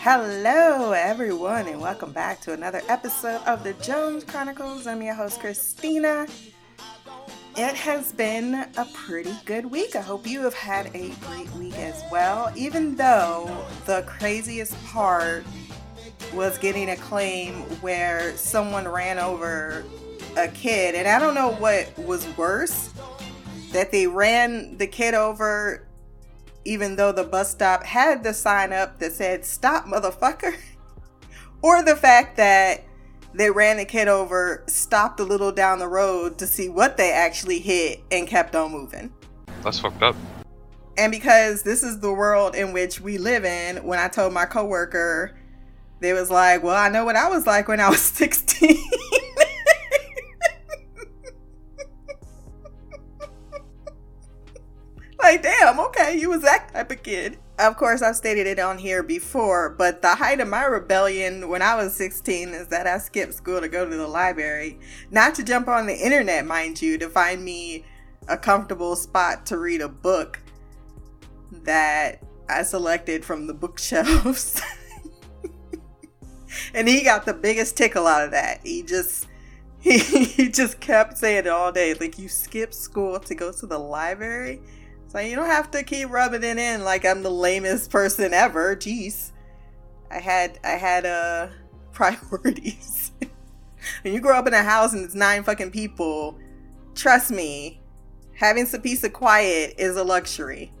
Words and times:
Hello, 0.00 0.92
everyone, 0.92 1.68
and 1.68 1.80
welcome 1.80 2.10
back 2.10 2.40
to 2.40 2.52
another 2.52 2.82
episode 2.88 3.40
of 3.46 3.62
the 3.62 3.74
Jones 3.74 4.24
Chronicles. 4.24 4.88
I'm 4.88 5.00
your 5.00 5.14
host, 5.14 5.38
Christina. 5.38 6.26
It 7.56 7.74
has 7.76 8.12
been 8.12 8.54
a 8.76 8.84
pretty 8.92 9.34
good 9.44 9.66
week. 9.66 9.94
I 9.94 10.00
hope 10.00 10.26
you 10.26 10.40
have 10.40 10.54
had 10.54 10.86
a 10.96 11.10
great 11.26 11.48
week 11.52 11.78
as 11.78 12.02
well, 12.10 12.52
even 12.56 12.96
though 12.96 13.64
the 13.86 14.02
craziest 14.08 14.74
part 14.86 15.44
was 16.34 16.58
getting 16.58 16.90
a 16.90 16.96
claim 16.96 17.54
where 17.80 18.36
someone 18.36 18.88
ran 18.88 19.20
over 19.20 19.84
a 20.36 20.48
kid. 20.48 20.96
And 20.96 21.06
I 21.06 21.20
don't 21.20 21.34
know 21.34 21.52
what 21.52 21.96
was 21.98 22.26
worse 22.36 22.92
that 23.70 23.92
they 23.92 24.08
ran 24.08 24.76
the 24.78 24.86
kid 24.86 25.14
over 25.14 25.84
even 26.68 26.96
though 26.96 27.12
the 27.12 27.24
bus 27.24 27.50
stop 27.50 27.82
had 27.82 28.22
the 28.22 28.34
sign 28.34 28.74
up 28.74 28.98
that 28.98 29.12
said 29.12 29.44
stop 29.44 29.86
motherfucker. 29.86 30.54
Or 31.60 31.82
the 31.82 31.96
fact 31.96 32.36
that 32.36 32.84
they 33.34 33.50
ran 33.50 33.78
the 33.78 33.84
kid 33.84 34.06
over 34.06 34.62
stopped 34.68 35.18
a 35.18 35.24
little 35.24 35.50
down 35.50 35.80
the 35.80 35.88
road 35.88 36.38
to 36.38 36.46
see 36.46 36.68
what 36.68 36.96
they 36.96 37.10
actually 37.10 37.58
hit 37.58 38.00
and 38.12 38.28
kept 38.28 38.54
on 38.54 38.70
moving. 38.70 39.12
That's 39.64 39.80
fucked 39.80 40.04
up. 40.04 40.14
And 40.96 41.10
because 41.10 41.64
this 41.64 41.82
is 41.82 41.98
the 41.98 42.12
world 42.12 42.54
in 42.54 42.72
which 42.72 43.00
we 43.00 43.18
live 43.18 43.44
in 43.44 43.78
when 43.84 43.98
i 43.98 44.06
told 44.06 44.32
my 44.32 44.44
coworker 44.44 45.36
they 45.98 46.12
was 46.12 46.30
like 46.30 46.62
well 46.62 46.76
i 46.76 46.88
know 46.88 47.04
what 47.04 47.16
i 47.16 47.28
was 47.28 47.44
like 47.44 47.66
when 47.66 47.80
i 47.80 47.88
was 47.88 48.00
16 48.02 48.76
like, 55.28 55.42
damn, 55.42 55.78
okay, 55.78 56.18
you 56.18 56.30
was 56.30 56.42
that 56.42 56.72
type 56.72 56.90
of 56.90 57.02
kid. 57.02 57.38
Of 57.58 57.76
course, 57.76 58.00
I've 58.00 58.16
stated 58.16 58.46
it 58.46 58.58
on 58.58 58.78
here 58.78 59.02
before, 59.02 59.68
but 59.68 60.00
the 60.00 60.14
height 60.14 60.40
of 60.40 60.48
my 60.48 60.64
rebellion 60.64 61.48
when 61.48 61.60
I 61.60 61.74
was 61.74 61.94
16 61.94 62.50
is 62.50 62.68
that 62.68 62.86
I 62.86 62.98
skipped 62.98 63.34
school 63.34 63.60
to 63.60 63.68
go 63.68 63.88
to 63.88 63.96
the 63.96 64.06
library. 64.06 64.78
Not 65.10 65.34
to 65.34 65.44
jump 65.44 65.68
on 65.68 65.86
the 65.86 65.94
internet, 65.94 66.46
mind 66.46 66.80
you, 66.80 66.96
to 66.98 67.10
find 67.10 67.44
me 67.44 67.84
a 68.26 68.38
comfortable 68.38 68.96
spot 68.96 69.44
to 69.46 69.58
read 69.58 69.82
a 69.82 69.88
book 69.88 70.40
that 71.50 72.22
I 72.48 72.62
selected 72.62 73.22
from 73.22 73.46
the 73.46 73.54
bookshelves. 73.54 74.62
and 76.74 76.88
he 76.88 77.02
got 77.02 77.26
the 77.26 77.34
biggest 77.34 77.76
tickle 77.76 78.06
out 78.06 78.24
of 78.24 78.30
that. 78.30 78.60
He 78.64 78.82
just 78.82 79.26
he, 79.80 79.98
he 80.24 80.48
just 80.48 80.80
kept 80.80 81.18
saying 81.18 81.38
it 81.38 81.48
all 81.48 81.70
day. 81.70 81.92
Like 81.92 82.18
you 82.18 82.28
skipped 82.28 82.74
school 82.74 83.18
to 83.20 83.34
go 83.34 83.52
to 83.52 83.66
the 83.66 83.78
library? 83.78 84.62
So 85.08 85.18
you 85.20 85.36
don't 85.36 85.46
have 85.46 85.70
to 85.70 85.82
keep 85.82 86.10
rubbing 86.10 86.44
it 86.44 86.58
in 86.58 86.84
like 86.84 87.06
I'm 87.06 87.22
the 87.22 87.30
lamest 87.30 87.90
person 87.90 88.34
ever. 88.34 88.76
Jeez. 88.76 89.32
I 90.10 90.18
had 90.18 90.58
I 90.62 90.72
had 90.72 91.06
uh 91.06 91.48
priorities. 91.92 93.12
when 94.02 94.12
you 94.12 94.20
grow 94.20 94.36
up 94.36 94.46
in 94.46 94.54
a 94.54 94.62
house 94.62 94.92
and 94.92 95.04
it's 95.04 95.14
nine 95.14 95.44
fucking 95.44 95.70
people, 95.70 96.38
trust 96.94 97.30
me, 97.30 97.80
having 98.34 98.66
some 98.66 98.82
peace 98.82 99.02
of 99.02 99.14
quiet 99.14 99.74
is 99.78 99.96
a 99.96 100.04
luxury. 100.04 100.72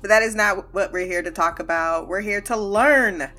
But 0.00 0.08
that 0.08 0.24
is 0.24 0.34
not 0.34 0.74
what 0.74 0.92
we're 0.92 1.06
here 1.06 1.22
to 1.22 1.30
talk 1.30 1.60
about. 1.60 2.08
We're 2.08 2.20
here 2.20 2.40
to 2.42 2.56
learn. 2.56 3.20
And 3.22 3.30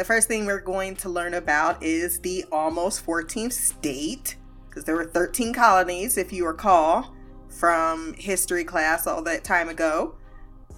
the 0.00 0.04
first 0.04 0.28
thing 0.28 0.44
we're 0.44 0.60
going 0.60 0.96
to 0.96 1.08
learn 1.08 1.32
about 1.32 1.82
is 1.82 2.20
the 2.20 2.44
almost 2.52 3.06
14th 3.06 3.54
state, 3.54 4.36
because 4.68 4.84
there 4.84 4.96
were 4.96 5.06
13 5.06 5.54
colonies, 5.54 6.18
if 6.18 6.34
you 6.34 6.46
recall 6.46 7.15
from 7.58 8.14
history 8.14 8.64
class 8.64 9.06
all 9.06 9.22
that 9.22 9.44
time 9.44 9.68
ago. 9.68 10.16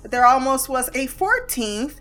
There 0.04 0.24
almost 0.24 0.68
was 0.68 0.88
a 0.88 1.06
14th 1.08 2.00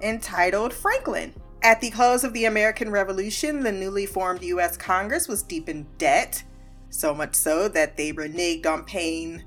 entitled 0.00 0.72
Franklin. 0.72 1.34
At 1.62 1.80
the 1.80 1.90
close 1.90 2.24
of 2.24 2.32
the 2.32 2.46
American 2.46 2.90
Revolution, 2.90 3.62
the 3.62 3.72
newly 3.72 4.06
formed 4.06 4.42
U.S. 4.42 4.76
Congress 4.76 5.28
was 5.28 5.42
deep 5.42 5.68
in 5.68 5.86
debt, 5.98 6.42
so 6.90 7.14
much 7.14 7.34
so 7.34 7.68
that 7.68 7.96
they 7.96 8.12
reneged 8.12 8.66
on 8.66 8.84
paying 8.84 9.44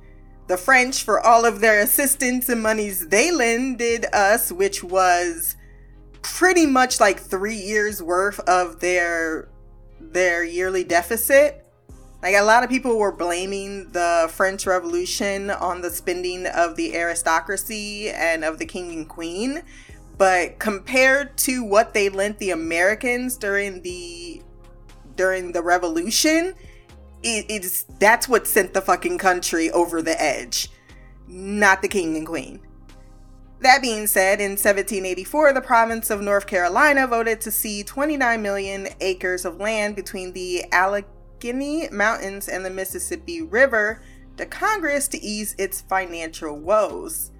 the 0.47 0.57
French 0.57 1.03
for 1.03 1.19
all 1.19 1.45
of 1.45 1.59
their 1.59 1.81
assistance 1.81 2.49
and 2.49 2.61
monies 2.61 3.07
they 3.07 3.31
lended 3.31 4.05
us, 4.13 4.51
which 4.51 4.83
was 4.83 5.55
pretty 6.21 6.65
much 6.65 6.99
like 6.99 7.19
three 7.19 7.55
years 7.55 8.01
worth 8.01 8.39
of 8.41 8.79
their 8.79 9.49
their 9.99 10.43
yearly 10.43 10.83
deficit. 10.83 11.64
Like 12.25 12.37
a 12.37 12.41
lot 12.41 12.63
of 12.63 12.71
people 12.71 12.97
were 12.97 13.11
blaming 13.11 13.91
the 13.91 14.27
French 14.31 14.65
Revolution 14.65 15.51
on 15.51 15.81
the 15.81 15.91
spending 15.91 16.47
of 16.47 16.75
the 16.75 16.95
aristocracy 16.95 18.09
and 18.09 18.43
of 18.43 18.57
the 18.57 18.65
king 18.65 18.91
and 18.93 19.07
queen, 19.07 19.61
but 20.17 20.57
compared 20.57 21.37
to 21.37 21.63
what 21.63 21.93
they 21.93 22.09
lent 22.09 22.39
the 22.39 22.49
Americans 22.49 23.37
during 23.37 23.83
the 23.83 24.41
during 25.15 25.51
the 25.51 25.61
revolution, 25.61 26.55
it, 27.21 27.45
it's 27.47 27.83
that's 27.99 28.27
what 28.27 28.47
sent 28.47 28.73
the 28.73 28.81
fucking 28.81 29.19
country 29.19 29.69
over 29.69 30.01
the 30.01 30.19
edge, 30.19 30.69
not 31.27 31.83
the 31.83 31.87
king 31.87 32.17
and 32.17 32.25
queen. 32.25 32.59
That 33.59 33.83
being 33.83 34.07
said, 34.07 34.41
in 34.41 34.53
1784, 34.53 35.53
the 35.53 35.61
province 35.61 36.09
of 36.09 36.21
North 36.21 36.47
Carolina 36.47 37.05
voted 37.05 37.39
to 37.41 37.51
cede 37.51 37.85
29 37.85 38.41
million 38.41 38.87
acres 38.99 39.45
of 39.45 39.59
land 39.59 39.95
between 39.95 40.33
the 40.33 40.65
Allegheny 40.71 41.14
Allegheny 41.35 41.89
Mountains 41.91 42.47
and 42.47 42.65
the 42.65 42.69
Mississippi 42.69 43.41
River 43.41 44.01
to 44.37 44.45
Congress 44.45 45.07
to 45.09 45.21
ease 45.21 45.55
its 45.57 45.81
financial 45.81 46.57
woes. 46.57 47.31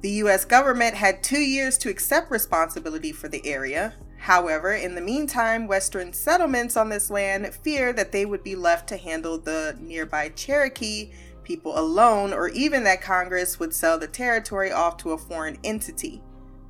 The 0.00 0.10
US 0.24 0.44
government 0.44 0.94
had 0.94 1.22
two 1.22 1.40
years 1.40 1.78
to 1.78 1.88
accept 1.88 2.30
responsibility 2.30 3.12
for 3.12 3.28
the 3.28 3.46
area. 3.46 3.94
However, 4.18 4.74
in 4.74 4.94
the 4.94 5.00
meantime, 5.00 5.66
Western 5.66 6.12
settlements 6.12 6.76
on 6.76 6.88
this 6.88 7.10
land 7.10 7.52
feared 7.54 7.96
that 7.96 8.12
they 8.12 8.26
would 8.26 8.42
be 8.42 8.56
left 8.56 8.88
to 8.88 8.96
handle 8.96 9.38
the 9.38 9.76
nearby 9.80 10.28
Cherokee 10.30 11.12
people 11.44 11.78
alone, 11.78 12.32
or 12.32 12.48
even 12.50 12.84
that 12.84 13.00
Congress 13.00 13.58
would 13.58 13.74
sell 13.74 13.98
the 13.98 14.06
territory 14.06 14.70
off 14.70 14.96
to 14.98 15.12
a 15.12 15.18
foreign 15.18 15.58
entity. 15.64 16.22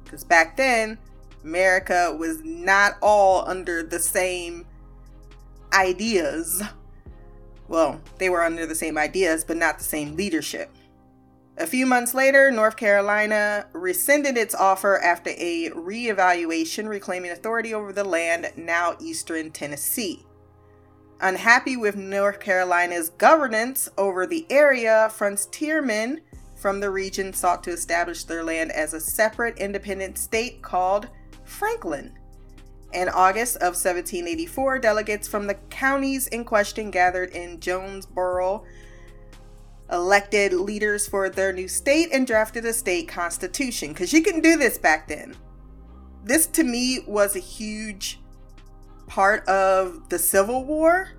Because 0.04 0.24
back 0.24 0.56
then, 0.56 0.98
America 1.44 2.14
was 2.18 2.42
not 2.42 2.96
all 3.02 3.46
under 3.46 3.82
the 3.82 3.98
same 3.98 4.66
ideas. 5.72 6.62
Well, 7.68 8.00
they 8.18 8.28
were 8.28 8.42
under 8.42 8.66
the 8.66 8.74
same 8.74 8.98
ideas, 8.98 9.44
but 9.44 9.56
not 9.56 9.78
the 9.78 9.84
same 9.84 10.16
leadership. 10.16 10.70
A 11.58 11.66
few 11.66 11.84
months 11.86 12.14
later, 12.14 12.50
North 12.50 12.76
Carolina 12.76 13.66
rescinded 13.72 14.38
its 14.38 14.54
offer 14.54 14.98
after 15.00 15.30
a 15.30 15.70
reevaluation 15.70 16.88
reclaiming 16.88 17.30
authority 17.30 17.74
over 17.74 17.92
the 17.92 18.04
land, 18.04 18.52
now 18.56 18.96
eastern 19.00 19.50
Tennessee. 19.50 20.24
Unhappy 21.20 21.76
with 21.76 21.94
North 21.94 22.40
Carolina's 22.40 23.10
governance 23.10 23.88
over 23.96 24.26
the 24.26 24.46
area, 24.50 25.08
frontiersmen 25.10 26.20
from 26.56 26.80
the 26.80 26.90
region 26.90 27.32
sought 27.32 27.62
to 27.64 27.70
establish 27.70 28.24
their 28.24 28.42
land 28.42 28.72
as 28.72 28.94
a 28.94 29.00
separate 29.00 29.58
independent 29.58 30.16
state 30.16 30.62
called 30.62 31.08
Franklin. 31.44 32.18
In 32.92 33.08
August 33.08 33.56
of 33.56 33.74
1784, 33.74 34.78
delegates 34.78 35.26
from 35.26 35.46
the 35.46 35.54
counties 35.70 36.26
in 36.26 36.44
question 36.44 36.90
gathered 36.90 37.30
in 37.30 37.58
Jonesboro, 37.58 38.64
elected 39.90 40.52
leaders 40.52 41.08
for 41.08 41.30
their 41.30 41.52
new 41.52 41.68
state, 41.68 42.10
and 42.12 42.26
drafted 42.26 42.64
a 42.66 42.72
state 42.72 43.08
constitution. 43.08 43.88
Because 43.88 44.12
you 44.12 44.22
couldn't 44.22 44.42
do 44.42 44.56
this 44.56 44.76
back 44.76 45.08
then. 45.08 45.34
This 46.24 46.46
to 46.48 46.64
me 46.64 47.00
was 47.06 47.34
a 47.34 47.40
huge 47.40 48.20
part 49.06 49.46
of 49.48 50.08
the 50.08 50.18
Civil 50.18 50.64
War 50.64 51.10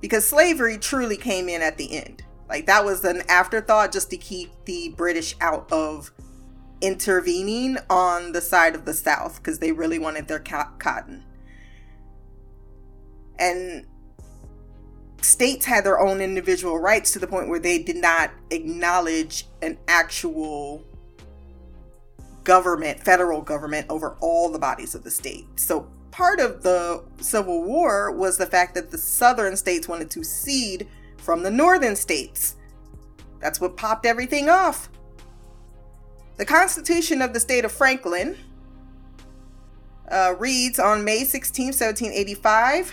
because 0.00 0.26
slavery 0.26 0.78
truly 0.78 1.16
came 1.16 1.48
in 1.48 1.62
at 1.62 1.76
the 1.76 1.92
end. 1.92 2.22
Like 2.48 2.66
that 2.66 2.84
was 2.84 3.04
an 3.04 3.22
afterthought 3.28 3.92
just 3.92 4.10
to 4.10 4.16
keep 4.16 4.50
the 4.64 4.94
British 4.96 5.34
out 5.40 5.70
of 5.70 6.10
intervening 6.80 7.78
on 7.90 8.32
the 8.32 8.40
side 8.40 8.74
of 8.74 8.84
the 8.84 8.94
South 8.94 9.36
because 9.36 9.58
they 9.58 9.72
really 9.72 9.98
wanted 9.98 10.28
their 10.28 10.40
co- 10.40 10.70
cotton. 10.78 11.24
And 13.38 13.86
states 15.22 15.66
had 15.66 15.84
their 15.84 16.00
own 16.00 16.20
individual 16.20 16.78
rights 16.78 17.12
to 17.12 17.18
the 17.18 17.26
point 17.26 17.48
where 17.48 17.60
they 17.60 17.82
did 17.82 17.96
not 17.96 18.30
acknowledge 18.50 19.46
an 19.62 19.78
actual 19.88 20.84
government, 22.44 23.00
federal 23.04 23.42
government, 23.42 23.86
over 23.90 24.16
all 24.20 24.50
the 24.50 24.58
bodies 24.58 24.94
of 24.94 25.04
the 25.04 25.10
state. 25.10 25.46
So 25.56 25.88
part 26.10 26.40
of 26.40 26.62
the 26.62 27.04
Civil 27.20 27.64
War 27.64 28.10
was 28.10 28.38
the 28.38 28.46
fact 28.46 28.74
that 28.74 28.90
the 28.90 28.98
southern 28.98 29.56
states 29.56 29.86
wanted 29.86 30.10
to 30.12 30.24
cede 30.24 30.88
from 31.18 31.42
the 31.42 31.50
northern 31.50 31.94
states. 31.94 32.56
That's 33.40 33.60
what 33.60 33.76
popped 33.76 34.06
everything 34.06 34.48
off. 34.48 34.88
The 36.38 36.46
Constitution 36.46 37.20
of 37.20 37.34
the 37.34 37.40
State 37.40 37.64
of 37.64 37.72
Franklin 37.72 38.36
uh, 40.08 40.36
reads 40.38 40.78
on 40.78 41.04
May 41.04 41.24
16, 41.24 41.66
1785. 41.66 42.92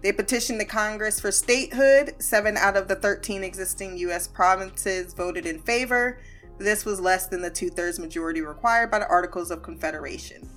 They 0.00 0.12
petitioned 0.12 0.60
the 0.60 0.64
Congress 0.64 1.18
for 1.18 1.32
statehood. 1.32 2.14
Seven 2.22 2.56
out 2.56 2.76
of 2.76 2.86
the 2.86 2.94
13 2.94 3.42
existing 3.42 3.98
U.S. 3.98 4.28
provinces 4.28 5.12
voted 5.12 5.44
in 5.44 5.58
favor. 5.58 6.20
this 6.58 6.84
was 6.84 7.00
less 7.00 7.26
than 7.26 7.42
the 7.42 7.50
two 7.50 7.68
thirds 7.68 7.98
majority 7.98 8.40
required 8.40 8.92
by 8.92 9.00
the 9.00 9.08
Articles 9.08 9.50
of 9.50 9.64
Confederation. 9.64 10.48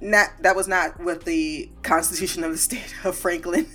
Not, 0.00 0.30
that 0.40 0.56
was 0.56 0.66
not 0.66 0.98
what 1.00 1.26
the 1.26 1.70
Constitution 1.82 2.44
of 2.44 2.52
the 2.52 2.58
State 2.58 2.94
of 3.04 3.14
Franklin 3.14 3.66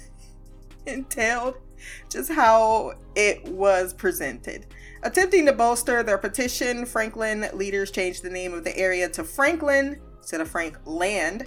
entailed, 0.88 1.57
just 2.09 2.31
how 2.31 2.94
it 3.13 3.47
was 3.47 3.94
presented. 3.94 4.65
Attempting 5.05 5.45
to 5.45 5.53
bolster 5.53 6.01
their 6.01 6.17
petition, 6.17 6.83
Franklin 6.83 7.47
leaders 7.53 7.91
changed 7.91 8.23
the 8.23 8.29
name 8.31 8.55
of 8.55 8.63
the 8.63 8.75
area 8.75 9.07
to 9.09 9.23
Franklin 9.23 10.01
instead 10.17 10.41
of 10.41 10.49
Frank 10.49 10.79
Land 10.83 11.45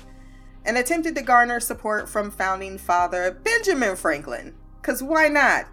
and 0.64 0.78
attempted 0.78 1.16
to 1.16 1.22
garner 1.22 1.58
support 1.58 2.08
from 2.08 2.30
founding 2.30 2.78
father 2.78 3.40
Benjamin 3.42 3.96
Franklin. 3.96 4.54
Because 4.80 5.02
why 5.02 5.26
not? 5.26 5.66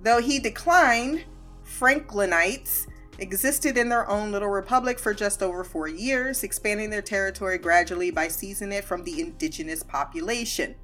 Though 0.00 0.22
he 0.22 0.38
declined, 0.38 1.26
Franklinites 1.62 2.86
existed 3.18 3.76
in 3.76 3.90
their 3.90 4.08
own 4.08 4.32
little 4.32 4.48
republic 4.48 4.98
for 4.98 5.12
just 5.12 5.42
over 5.42 5.64
four 5.64 5.88
years, 5.88 6.42
expanding 6.42 6.88
their 6.88 7.02
territory 7.02 7.58
gradually 7.58 8.10
by 8.10 8.28
seizing 8.28 8.72
it 8.72 8.84
from 8.84 9.04
the 9.04 9.20
indigenous 9.20 9.82
population. 9.82 10.74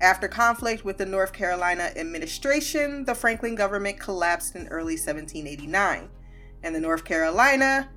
After 0.00 0.28
conflict 0.28 0.84
with 0.84 0.98
the 0.98 1.06
North 1.06 1.32
Carolina 1.32 1.90
administration, 1.96 3.04
the 3.04 3.14
Franklin 3.14 3.56
government 3.56 3.98
collapsed 3.98 4.54
in 4.54 4.68
early 4.68 4.94
1789, 4.94 6.08
and 6.62 6.74
the 6.74 6.80
North 6.80 7.04
Carolina 7.04 7.90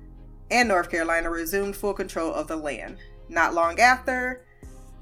and 0.50 0.68
North 0.68 0.90
Carolina 0.90 1.30
resumed 1.30 1.76
full 1.76 1.94
control 1.94 2.34
of 2.34 2.48
the 2.48 2.56
land. 2.56 2.98
Not 3.28 3.54
long 3.54 3.78
after, 3.78 4.44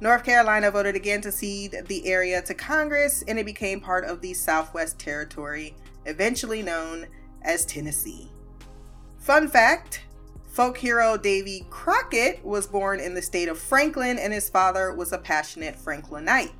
North 0.00 0.24
Carolina 0.24 0.70
voted 0.70 0.94
again 0.94 1.22
to 1.22 1.32
cede 1.32 1.84
the 1.86 2.06
area 2.06 2.42
to 2.42 2.54
Congress, 2.54 3.24
and 3.26 3.38
it 3.38 3.46
became 3.46 3.80
part 3.80 4.04
of 4.04 4.20
the 4.20 4.34
Southwest 4.34 4.98
Territory, 4.98 5.74
eventually 6.04 6.62
known 6.62 7.06
as 7.42 7.64
Tennessee. 7.64 8.30
Fun 9.18 9.48
fact 9.48 10.02
folk 10.48 10.76
hero 10.76 11.16
Davy 11.16 11.66
Crockett 11.70 12.44
was 12.44 12.66
born 12.66 13.00
in 13.00 13.14
the 13.14 13.22
state 13.22 13.48
of 13.48 13.58
Franklin, 13.58 14.18
and 14.18 14.32
his 14.32 14.50
father 14.50 14.94
was 14.94 15.12
a 15.12 15.18
passionate 15.18 15.76
Franklinite. 15.76 16.52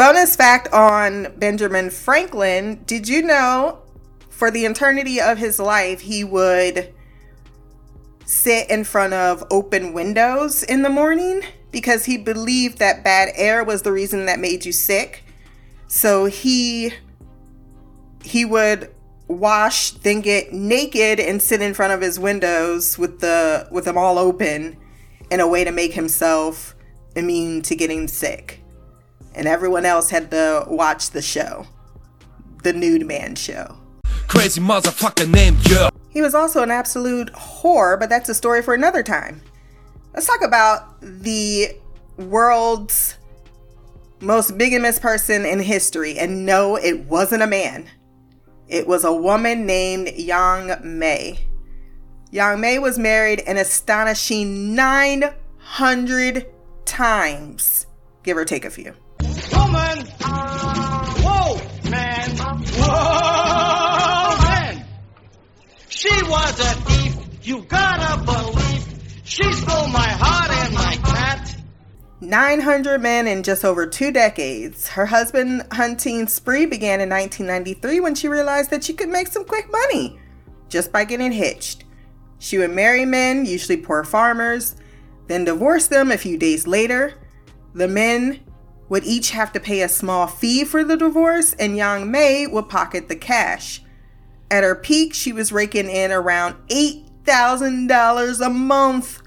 Bonus 0.00 0.34
fact 0.34 0.72
on 0.72 1.30
Benjamin 1.36 1.90
Franklin 1.90 2.82
Did 2.86 3.06
you 3.06 3.20
know 3.20 3.80
for 4.30 4.50
the 4.50 4.64
eternity 4.64 5.20
of 5.20 5.36
his 5.36 5.58
life, 5.58 6.00
he 6.00 6.24
would 6.24 6.94
sit 8.24 8.70
in 8.70 8.84
front 8.84 9.12
of 9.12 9.44
open 9.50 9.92
windows 9.92 10.62
in 10.62 10.80
the 10.80 10.88
morning 10.88 11.42
because 11.70 12.06
he 12.06 12.16
believed 12.16 12.78
that 12.78 13.04
bad 13.04 13.28
air 13.34 13.62
was 13.62 13.82
the 13.82 13.92
reason 13.92 14.24
that 14.24 14.38
made 14.38 14.64
you 14.64 14.72
sick. 14.72 15.22
So 15.86 16.24
he 16.24 16.94
he 18.24 18.46
would 18.46 18.94
wash, 19.28 19.90
then 19.90 20.22
get 20.22 20.50
naked 20.50 21.20
and 21.20 21.42
sit 21.42 21.60
in 21.60 21.74
front 21.74 21.92
of 21.92 22.00
his 22.00 22.18
windows 22.18 22.96
with 22.96 23.20
the 23.20 23.68
with 23.70 23.84
them 23.84 23.98
all 23.98 24.16
open 24.18 24.78
in 25.30 25.40
a 25.40 25.46
way 25.46 25.62
to 25.62 25.70
make 25.70 25.92
himself 25.92 26.74
immune 27.14 27.60
to 27.60 27.76
getting 27.76 28.08
sick. 28.08 28.59
And 29.34 29.46
everyone 29.46 29.86
else 29.86 30.10
had 30.10 30.30
to 30.30 30.64
watch 30.68 31.10
the 31.10 31.22
show. 31.22 31.66
The 32.62 32.72
Nude 32.72 33.06
Man 33.06 33.34
show. 33.36 33.78
Crazy 34.28 34.60
motherfucker 34.60 35.30
named 35.30 35.58
Joe. 35.60 35.88
He 36.10 36.22
was 36.22 36.34
also 36.34 36.62
an 36.62 36.70
absolute 36.70 37.32
whore, 37.32 37.98
but 37.98 38.08
that's 38.08 38.28
a 38.28 38.34
story 38.34 38.62
for 38.62 38.74
another 38.74 39.02
time. 39.02 39.42
Let's 40.12 40.26
talk 40.26 40.42
about 40.42 41.00
the 41.00 41.76
world's 42.16 43.16
most 44.20 44.58
bigamous 44.58 45.00
person 45.00 45.46
in 45.46 45.60
history. 45.60 46.18
And 46.18 46.44
no, 46.44 46.76
it 46.76 47.06
wasn't 47.06 47.42
a 47.42 47.46
man, 47.46 47.88
it 48.68 48.86
was 48.86 49.04
a 49.04 49.12
woman 49.12 49.66
named 49.66 50.10
Yang 50.16 50.76
Mei. 50.82 51.46
Yang 52.30 52.60
Mei 52.60 52.78
was 52.78 52.98
married 52.98 53.42
an 53.46 53.56
astonishing 53.56 54.74
900 54.74 56.46
times, 56.84 57.86
give 58.22 58.36
or 58.36 58.44
take 58.44 58.64
a 58.64 58.70
few. 58.70 58.94
Whoa, 60.02 61.60
man! 61.90 62.30
Whoa, 62.78 64.38
man! 64.42 64.84
She 65.88 66.22
was 66.24 66.60
a 66.60 66.74
thief, 66.82 67.16
you 67.42 67.62
gotta 67.62 68.22
believe. 68.24 68.86
She 69.24 69.52
stole 69.52 69.88
my 69.88 70.08
heart 70.08 70.50
and 70.50 70.74
my 70.74 70.96
cat. 70.96 71.56
900 72.20 73.00
men 73.00 73.26
in 73.26 73.42
just 73.42 73.64
over 73.64 73.86
two 73.86 74.10
decades. 74.12 74.88
Her 74.88 75.06
husband 75.06 75.66
hunting 75.72 76.26
spree 76.28 76.66
began 76.66 77.00
in 77.00 77.08
1993 77.08 78.00
when 78.00 78.14
she 78.14 78.28
realized 78.28 78.70
that 78.70 78.84
she 78.84 78.92
could 78.94 79.08
make 79.08 79.28
some 79.28 79.44
quick 79.44 79.70
money 79.70 80.18
just 80.68 80.92
by 80.92 81.04
getting 81.04 81.32
hitched. 81.32 81.84
She 82.38 82.56
would 82.58 82.70
marry 82.70 83.04
men, 83.04 83.44
usually 83.44 83.76
poor 83.76 84.04
farmers, 84.04 84.76
then 85.26 85.44
divorce 85.44 85.88
them 85.88 86.10
a 86.10 86.16
few 86.16 86.38
days 86.38 86.66
later. 86.66 87.14
The 87.74 87.88
men 87.88 88.40
would 88.90 89.04
each 89.04 89.30
have 89.30 89.52
to 89.52 89.60
pay 89.60 89.80
a 89.80 89.88
small 89.88 90.26
fee 90.26 90.64
for 90.64 90.84
the 90.84 90.96
divorce, 90.96 91.54
and 91.54 91.76
Yang 91.76 92.10
Mei 92.10 92.46
would 92.48 92.68
pocket 92.68 93.08
the 93.08 93.16
cash. 93.16 93.82
At 94.50 94.64
her 94.64 94.74
peak, 94.74 95.14
she 95.14 95.32
was 95.32 95.52
raking 95.52 95.88
in 95.88 96.10
around 96.10 96.56
$8,000 96.68 98.44
a 98.44 98.50
month. 98.50 99.22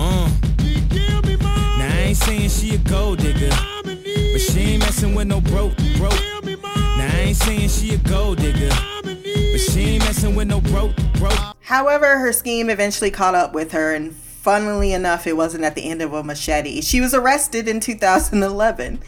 Mm. 0.00 1.78
Now 1.78 1.88
I 1.88 1.98
ain't 1.98 2.16
saying 2.16 2.48
she 2.48 2.74
a 2.74 2.78
gold 2.78 3.18
digger, 3.18 3.50
but 3.84 4.40
she 4.40 4.60
ain't 4.60 4.80
messing 4.80 5.14
with 5.14 5.26
no 5.26 5.42
broke, 5.42 5.76
broke. 5.98 6.18
Now 6.62 7.10
I 7.12 7.18
ain't 7.18 7.36
saying 7.36 7.68
she 7.68 7.94
a 7.94 7.98
gold 7.98 8.38
digger, 8.38 8.70
but 9.02 9.60
she 9.60 9.80
ain't 9.80 10.04
messing 10.04 10.34
with 10.34 10.48
no 10.48 10.62
broke, 10.62 10.96
broke. 11.18 11.38
However, 11.60 12.18
her 12.18 12.32
scheme 12.32 12.70
eventually 12.70 13.10
caught 13.10 13.34
up 13.34 13.52
with 13.52 13.72
her 13.72 13.94
and 13.94 14.16
Funnily 14.42 14.92
enough, 14.92 15.28
it 15.28 15.36
wasn't 15.36 15.62
at 15.62 15.76
the 15.76 15.88
end 15.88 16.02
of 16.02 16.12
a 16.12 16.24
machete. 16.24 16.80
She 16.80 17.00
was 17.00 17.14
arrested 17.14 17.68
in 17.68 17.78
2011. 17.78 19.00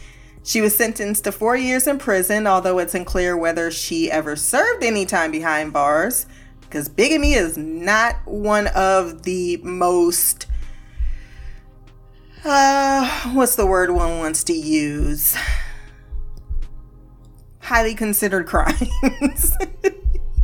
She 0.45 0.61
was 0.61 0.73
sentenced 0.73 1.25
to 1.25 1.33
four 1.33 1.57
years 1.57 1.87
in 1.87 1.97
prison, 1.97 2.47
although 2.47 2.79
it's 2.79 2.95
unclear 2.95 3.35
whether 3.35 3.69
she 3.69 4.09
ever 4.09 4.37
served 4.37 4.81
any 4.81 5.05
time 5.05 5.31
behind 5.31 5.73
bars, 5.73 6.25
because 6.61 6.87
bigamy 6.87 7.33
is 7.33 7.57
not 7.57 8.15
one 8.23 8.67
of 8.67 9.23
the 9.23 9.57
most. 9.57 10.47
Uh, 12.45 13.33
what's 13.33 13.57
the 13.57 13.65
word 13.65 13.91
one 13.91 14.19
wants 14.19 14.41
to 14.45 14.53
use? 14.53 15.35
Highly 17.59 17.93
considered 17.93 18.47
crimes. 18.47 19.51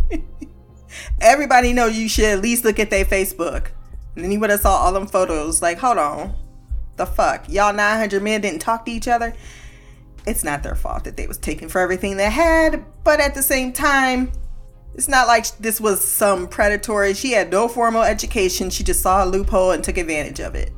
Everybody 1.21 1.71
know 1.71 1.85
you 1.85 2.09
should 2.09 2.25
at 2.25 2.41
least 2.41 2.65
look 2.65 2.77
at 2.77 2.89
their 2.89 3.05
Facebook. 3.05 3.67
And 4.15 4.23
then 4.23 4.31
he 4.31 4.37
would 4.37 4.49
have 4.49 4.61
saw 4.61 4.75
all 4.75 4.93
them 4.93 5.07
photos. 5.07 5.61
Like, 5.61 5.79
hold 5.79 5.97
on, 5.97 6.35
the 6.97 7.05
fuck, 7.05 7.49
y'all 7.49 7.73
900 7.73 8.21
men 8.21 8.41
didn't 8.41 8.59
talk 8.59 8.85
to 8.85 8.91
each 8.91 9.07
other. 9.07 9.33
It's 10.27 10.43
not 10.43 10.61
their 10.61 10.75
fault 10.75 11.05
that 11.05 11.17
they 11.17 11.27
was 11.27 11.37
taken 11.37 11.67
for 11.67 11.79
everything 11.79 12.17
they 12.17 12.29
had, 12.29 12.85
but 13.03 13.19
at 13.19 13.33
the 13.33 13.41
same 13.41 13.73
time, 13.73 14.31
it's 14.93 15.07
not 15.07 15.27
like 15.27 15.47
this 15.57 15.79
was 15.79 16.05
some 16.05 16.47
predatory. 16.47 17.13
She 17.13 17.31
had 17.31 17.49
no 17.49 17.67
formal 17.67 18.03
education. 18.03 18.69
She 18.69 18.83
just 18.83 19.01
saw 19.01 19.23
a 19.23 19.25
loophole 19.25 19.71
and 19.71 19.83
took 19.83 19.97
advantage 19.97 20.39
of 20.39 20.53
it. 20.53 20.71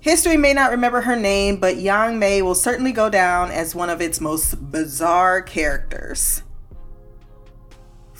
History 0.00 0.36
may 0.36 0.52
not 0.52 0.70
remember 0.70 1.00
her 1.00 1.16
name, 1.16 1.56
but 1.56 1.78
Yang 1.78 2.18
Mei 2.18 2.42
will 2.42 2.54
certainly 2.54 2.92
go 2.92 3.08
down 3.08 3.50
as 3.50 3.74
one 3.74 3.88
of 3.88 4.02
its 4.02 4.20
most 4.20 4.70
bizarre 4.70 5.40
characters. 5.40 6.42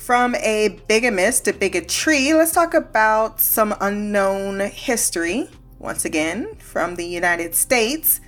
From 0.05 0.35
a 0.35 0.79
bigamist 0.87 1.45
to 1.45 1.53
bigotry, 1.53 2.31
let's 2.31 2.51
talk 2.51 2.75
about 2.75 3.41
some 3.41 3.73
unknown 3.81 4.59
history. 4.59 5.49
Once 5.79 6.05
again, 6.05 6.53
from 6.57 6.95
the 6.95 7.07
United 7.07 7.55
States. 7.55 8.21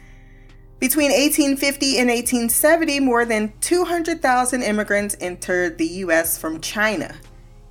Between 0.80 1.12
1850 1.12 2.00
and 2.00 2.10
1870, 2.10 3.00
more 3.02 3.26
than 3.26 3.54
200,000 3.62 4.64
immigrants 4.64 5.16
entered 5.22 5.78
the 5.78 5.86
U.S. 5.86 6.36
from 6.36 6.62
China. 6.62 7.14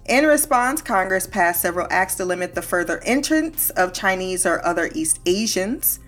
In 0.05 0.25
response, 0.25 0.81
Congress 0.81 1.27
passed 1.27 1.63
several 1.63 1.89
acts 1.91 2.15
to 2.15 2.25
limit 2.25 2.55
the 2.55 2.63
further 2.63 3.03
entrance 3.03 3.71
of 3.71 3.93
Chinese 3.93 4.47
or 4.47 4.65
other 4.65 4.89
East 4.95 5.19
Asians. 5.27 5.99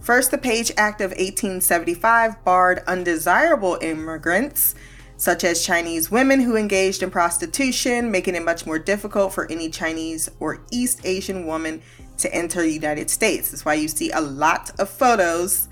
First, 0.00 0.30
the 0.30 0.38
Page 0.38 0.72
Act 0.78 1.02
of 1.02 1.10
1875 1.10 2.42
barred 2.46 2.82
undesirable 2.86 3.76
immigrants 3.82 4.74
such 5.22 5.44
as 5.44 5.64
Chinese 5.64 6.10
women 6.10 6.40
who 6.40 6.56
engaged 6.56 7.00
in 7.00 7.08
prostitution, 7.08 8.10
making 8.10 8.34
it 8.34 8.44
much 8.44 8.66
more 8.66 8.76
difficult 8.76 9.32
for 9.32 9.48
any 9.52 9.70
Chinese 9.70 10.28
or 10.40 10.60
East 10.72 11.00
Asian 11.04 11.46
woman 11.46 11.80
to 12.16 12.34
enter 12.34 12.60
the 12.60 12.72
United 12.72 13.08
States. 13.08 13.48
That's 13.48 13.64
why 13.64 13.74
you 13.74 13.86
see 13.86 14.10
a 14.10 14.20
lot 14.20 14.72
of 14.80 14.88
photos 14.88 15.68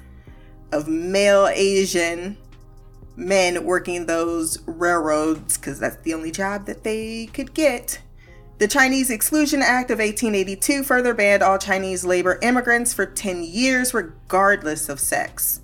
of 0.71 0.87
male 0.87 1.49
Asian 1.49 2.39
men 3.17 3.65
working 3.65 4.07
those 4.07 4.63
railroads 4.69 5.59
because 5.59 5.81
that's 5.81 6.01
the 6.03 6.15
only 6.15 6.31
job 6.31 6.67
that 6.67 6.85
they 6.85 7.27
could 7.27 7.53
get. 7.53 8.01
The 8.59 8.69
Chinese 8.69 9.11
Exclusion 9.11 9.63
Act 9.63 9.91
of 9.91 9.99
1882 9.99 10.85
further 10.85 11.13
banned 11.13 11.43
all 11.43 11.59
Chinese 11.59 12.05
labor 12.05 12.39
immigrants 12.41 12.95
for 12.95 13.05
10 13.05 13.43
years, 13.43 13.93
regardless 13.93 14.89
of 14.89 15.01
sex. 15.01 15.61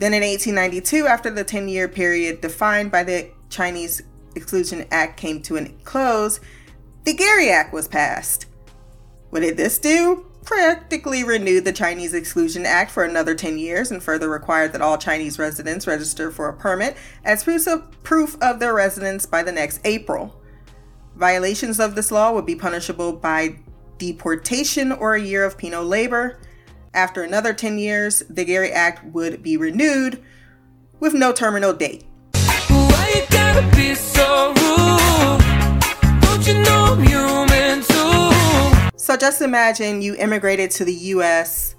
Then 0.00 0.14
in 0.14 0.22
1892, 0.22 1.06
after 1.06 1.28
the 1.28 1.44
10 1.44 1.68
year 1.68 1.86
period 1.86 2.40
defined 2.40 2.90
by 2.90 3.04
the 3.04 3.30
Chinese 3.50 4.00
Exclusion 4.34 4.86
Act 4.90 5.18
came 5.18 5.42
to 5.42 5.58
a 5.58 5.68
close, 5.84 6.40
the 7.04 7.12
Geary 7.12 7.50
Act 7.50 7.74
was 7.74 7.86
passed. 7.86 8.46
What 9.28 9.40
did 9.40 9.58
this 9.58 9.78
do? 9.78 10.24
Practically 10.42 11.22
renewed 11.22 11.66
the 11.66 11.72
Chinese 11.72 12.14
Exclusion 12.14 12.64
Act 12.64 12.90
for 12.90 13.04
another 13.04 13.34
10 13.34 13.58
years 13.58 13.90
and 13.90 14.02
further 14.02 14.30
required 14.30 14.72
that 14.72 14.80
all 14.80 14.96
Chinese 14.96 15.38
residents 15.38 15.86
register 15.86 16.30
for 16.30 16.48
a 16.48 16.56
permit 16.56 16.96
as 17.22 17.44
proof 17.44 17.66
of, 17.66 18.02
proof 18.02 18.38
of 18.40 18.58
their 18.58 18.72
residence 18.72 19.26
by 19.26 19.42
the 19.42 19.52
next 19.52 19.80
April. 19.84 20.40
Violations 21.14 21.78
of 21.78 21.94
this 21.94 22.10
law 22.10 22.32
would 22.32 22.46
be 22.46 22.54
punishable 22.54 23.12
by 23.12 23.56
deportation 23.98 24.92
or 24.92 25.14
a 25.14 25.20
year 25.20 25.44
of 25.44 25.58
penal 25.58 25.84
labor. 25.84 26.40
After 26.92 27.22
another 27.22 27.54
10 27.54 27.78
years, 27.78 28.24
the 28.28 28.44
Geary 28.44 28.72
Act 28.72 29.04
would 29.14 29.44
be 29.44 29.56
renewed 29.56 30.20
with 30.98 31.14
no 31.14 31.32
terminal 31.32 31.72
date. 31.72 32.04
So 38.96 39.16
just 39.16 39.40
imagine 39.40 40.02
you 40.02 40.16
immigrated 40.16 40.72
to 40.72 40.84
the 40.84 40.92
US. 40.92 41.76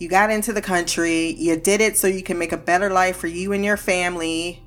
You 0.00 0.08
got 0.08 0.30
into 0.30 0.52
the 0.52 0.62
country. 0.62 1.36
You 1.38 1.56
did 1.56 1.80
it 1.80 1.96
so 1.96 2.08
you 2.08 2.24
can 2.24 2.38
make 2.38 2.50
a 2.50 2.56
better 2.56 2.90
life 2.90 3.18
for 3.18 3.28
you 3.28 3.52
and 3.52 3.64
your 3.64 3.76
family. 3.76 4.64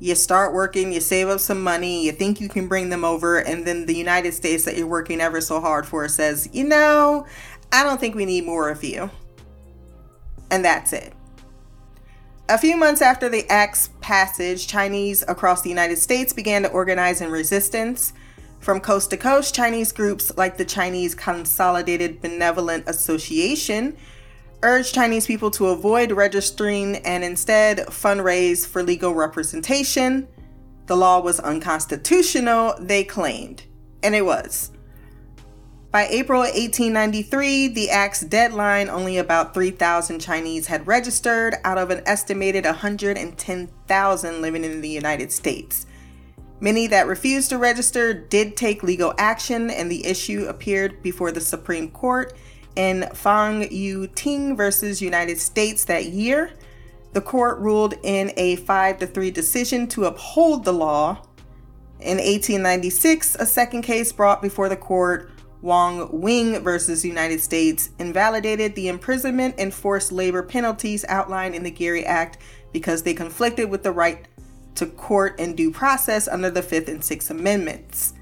You 0.00 0.16
start 0.16 0.52
working, 0.52 0.92
you 0.92 1.00
save 1.00 1.28
up 1.28 1.38
some 1.38 1.62
money, 1.62 2.04
you 2.04 2.12
think 2.12 2.40
you 2.40 2.48
can 2.48 2.66
bring 2.66 2.90
them 2.90 3.04
over, 3.04 3.38
and 3.38 3.64
then 3.64 3.86
the 3.86 3.94
United 3.94 4.34
States 4.34 4.64
that 4.64 4.76
you're 4.76 4.88
working 4.88 5.20
ever 5.20 5.40
so 5.40 5.60
hard 5.60 5.86
for 5.86 6.08
says, 6.08 6.48
you 6.52 6.64
know, 6.64 7.26
I 7.74 7.82
don't 7.82 7.98
think 7.98 8.14
we 8.14 8.24
need 8.24 8.46
more 8.46 8.68
of 8.68 8.84
you. 8.84 9.10
And 10.52 10.64
that's 10.64 10.92
it. 10.92 11.12
A 12.48 12.56
few 12.56 12.76
months 12.76 13.02
after 13.02 13.28
the 13.28 13.50
Act's 13.50 13.90
passage, 14.00 14.68
Chinese 14.68 15.24
across 15.26 15.62
the 15.62 15.70
United 15.70 15.96
States 15.96 16.32
began 16.32 16.62
to 16.62 16.70
organize 16.70 17.20
in 17.20 17.32
resistance. 17.32 18.12
From 18.60 18.78
coast 18.78 19.10
to 19.10 19.16
coast, 19.16 19.56
Chinese 19.56 19.90
groups 19.90 20.30
like 20.36 20.56
the 20.56 20.64
Chinese 20.64 21.16
Consolidated 21.16 22.20
Benevolent 22.20 22.88
Association 22.88 23.96
urged 24.62 24.94
Chinese 24.94 25.26
people 25.26 25.50
to 25.50 25.66
avoid 25.66 26.12
registering 26.12 26.96
and 26.98 27.24
instead 27.24 27.78
fundraise 27.88 28.64
for 28.64 28.84
legal 28.84 29.14
representation. 29.14 30.28
The 30.86 30.96
law 30.96 31.20
was 31.20 31.40
unconstitutional, 31.40 32.76
they 32.78 33.02
claimed, 33.02 33.64
and 34.04 34.14
it 34.14 34.24
was. 34.24 34.70
By 35.94 36.08
April 36.08 36.40
1893, 36.40 37.68
the 37.68 37.88
Act's 37.88 38.22
deadline, 38.22 38.88
only 38.88 39.16
about 39.18 39.54
3,000 39.54 40.18
Chinese 40.18 40.66
had 40.66 40.88
registered 40.88 41.54
out 41.62 41.78
of 41.78 41.90
an 41.90 42.02
estimated 42.04 42.64
110,000 42.64 44.42
living 44.42 44.64
in 44.64 44.80
the 44.80 44.88
United 44.88 45.30
States. 45.30 45.86
Many 46.58 46.88
that 46.88 47.06
refused 47.06 47.50
to 47.50 47.58
register 47.58 48.12
did 48.12 48.56
take 48.56 48.82
legal 48.82 49.14
action, 49.18 49.70
and 49.70 49.88
the 49.88 50.04
issue 50.04 50.46
appeared 50.48 51.00
before 51.00 51.30
the 51.30 51.40
Supreme 51.40 51.92
Court 51.92 52.36
in 52.74 53.08
Fong 53.14 53.70
Yue 53.70 54.08
Ting 54.08 54.56
versus 54.56 55.00
United 55.00 55.38
States 55.38 55.84
that 55.84 56.06
year. 56.06 56.54
The 57.12 57.20
court 57.20 57.60
ruled 57.60 57.94
in 58.02 58.32
a 58.36 58.56
5 58.56 58.98
to 58.98 59.06
3 59.06 59.30
decision 59.30 59.86
to 59.90 60.06
uphold 60.06 60.64
the 60.64 60.72
law. 60.72 61.22
In 62.00 62.16
1896, 62.16 63.36
a 63.36 63.46
second 63.46 63.82
case 63.82 64.10
brought 64.10 64.42
before 64.42 64.68
the 64.68 64.76
court 64.76 65.30
Wong 65.64 66.20
Wing 66.20 66.62
versus 66.62 67.06
United 67.06 67.40
States 67.40 67.88
invalidated 67.98 68.74
the 68.74 68.88
imprisonment 68.88 69.54
and 69.56 69.72
forced 69.72 70.12
labor 70.12 70.42
penalties 70.42 71.06
outlined 71.08 71.54
in 71.54 71.62
the 71.62 71.70
Geary 71.70 72.04
Act 72.04 72.36
because 72.70 73.02
they 73.02 73.14
conflicted 73.14 73.70
with 73.70 73.82
the 73.82 73.90
right 73.90 74.28
to 74.74 74.84
court 74.84 75.36
and 75.38 75.56
due 75.56 75.70
process 75.70 76.28
under 76.28 76.50
the 76.50 76.60
Fifth 76.60 76.88
and 76.88 77.02
Sixth 77.02 77.30
Amendments. 77.30 78.12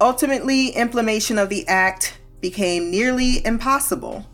Ultimately, 0.00 0.68
implementation 0.68 1.38
of 1.38 1.48
the 1.48 1.66
Act 1.66 2.20
became 2.40 2.88
nearly 2.88 3.44
impossible, 3.44 4.24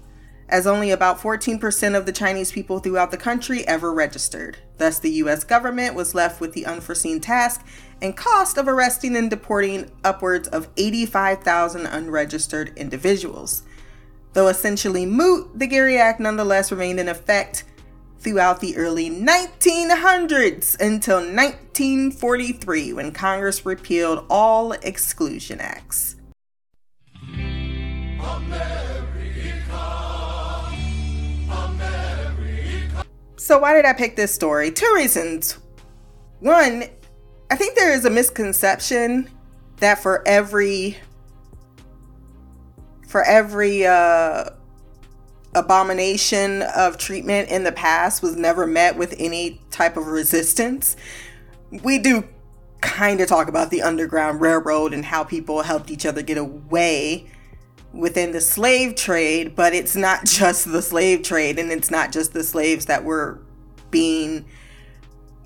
as 0.50 0.66
only 0.66 0.90
about 0.90 1.18
14% 1.18 1.96
of 1.96 2.04
the 2.04 2.12
Chinese 2.12 2.52
people 2.52 2.80
throughout 2.80 3.12
the 3.12 3.16
country 3.16 3.66
ever 3.66 3.94
registered. 3.94 4.58
Thus, 4.76 4.99
the 4.99 5.12
US 5.12 5.42
government 5.42 5.94
was 5.94 6.14
left 6.14 6.38
with 6.38 6.52
the 6.52 6.66
unforeseen 6.66 7.18
task 7.18 7.64
and 8.02 8.16
cost 8.16 8.58
of 8.58 8.68
arresting 8.68 9.16
and 9.16 9.30
deporting 9.30 9.90
upwards 10.04 10.48
of 10.48 10.68
85,000 10.76 11.86
unregistered 11.86 12.72
individuals. 12.76 13.62
Though 14.32 14.48
essentially 14.48 15.06
moot, 15.06 15.58
the 15.58 15.66
Geary 15.66 15.96
Act 15.98 16.20
nonetheless 16.20 16.72
remained 16.72 17.00
in 17.00 17.08
effect 17.08 17.64
throughout 18.18 18.60
the 18.60 18.76
early 18.76 19.10
1900s 19.10 20.80
until 20.80 21.18
1943 21.18 22.92
when 22.94 23.12
Congress 23.12 23.64
repealed 23.66 24.26
all 24.28 24.72
exclusion 24.72 25.60
acts. 25.60 26.16
America, 28.18 29.04
America. 31.50 33.04
So, 33.36 33.58
why 33.58 33.74
did 33.74 33.84
I 33.84 33.92
pick 33.92 34.16
this 34.16 34.34
story? 34.34 34.70
Two 34.72 34.90
reasons. 34.94 35.58
One, 36.40 36.84
I 37.50 37.56
think 37.56 37.76
there 37.76 37.92
is 37.92 38.04
a 38.04 38.10
misconception 38.10 39.30
that 39.78 39.98
for 40.02 40.26
every 40.26 40.98
for 43.06 43.22
every 43.22 43.86
uh, 43.86 44.50
abomination 45.54 46.62
of 46.62 46.98
treatment 46.98 47.48
in 47.48 47.62
the 47.64 47.72
past 47.72 48.22
was 48.22 48.34
never 48.34 48.66
met 48.66 48.96
with 48.96 49.14
any 49.18 49.60
type 49.70 49.96
of 49.96 50.06
resistance. 50.06 50.96
We 51.70 51.98
do 51.98 52.24
kind 52.80 53.20
of 53.20 53.28
talk 53.28 53.48
about 53.48 53.70
the 53.70 53.82
Underground 53.82 54.40
Railroad 54.40 54.92
and 54.92 55.04
how 55.04 55.24
people 55.24 55.62
helped 55.62 55.90
each 55.90 56.04
other 56.04 56.22
get 56.22 56.38
away 56.38 57.30
within 57.92 58.32
the 58.32 58.40
slave 58.40 58.96
trade, 58.96 59.54
but 59.54 59.72
it's 59.72 59.94
not 59.94 60.24
just 60.26 60.70
the 60.70 60.82
slave 60.82 61.22
trade 61.22 61.58
and 61.58 61.70
it's 61.70 61.90
not 61.90 62.12
just 62.12 62.32
the 62.32 62.42
slaves 62.42 62.86
that 62.86 63.04
were 63.04 63.40
being 63.90 64.44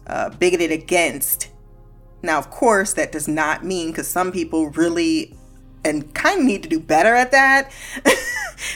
uh, 0.06 0.30
bigoted 0.30 0.72
against. 0.72 1.50
Now, 2.22 2.38
of 2.38 2.50
course, 2.50 2.92
that 2.94 3.12
does 3.12 3.28
not 3.28 3.64
mean 3.64 3.90
because 3.90 4.08
some 4.08 4.32
people 4.32 4.70
really 4.70 5.34
and 5.84 6.12
kind 6.14 6.40
of 6.40 6.46
need 6.46 6.62
to 6.64 6.68
do 6.68 6.80
better 6.80 7.14
at 7.14 7.30
that. 7.30 7.72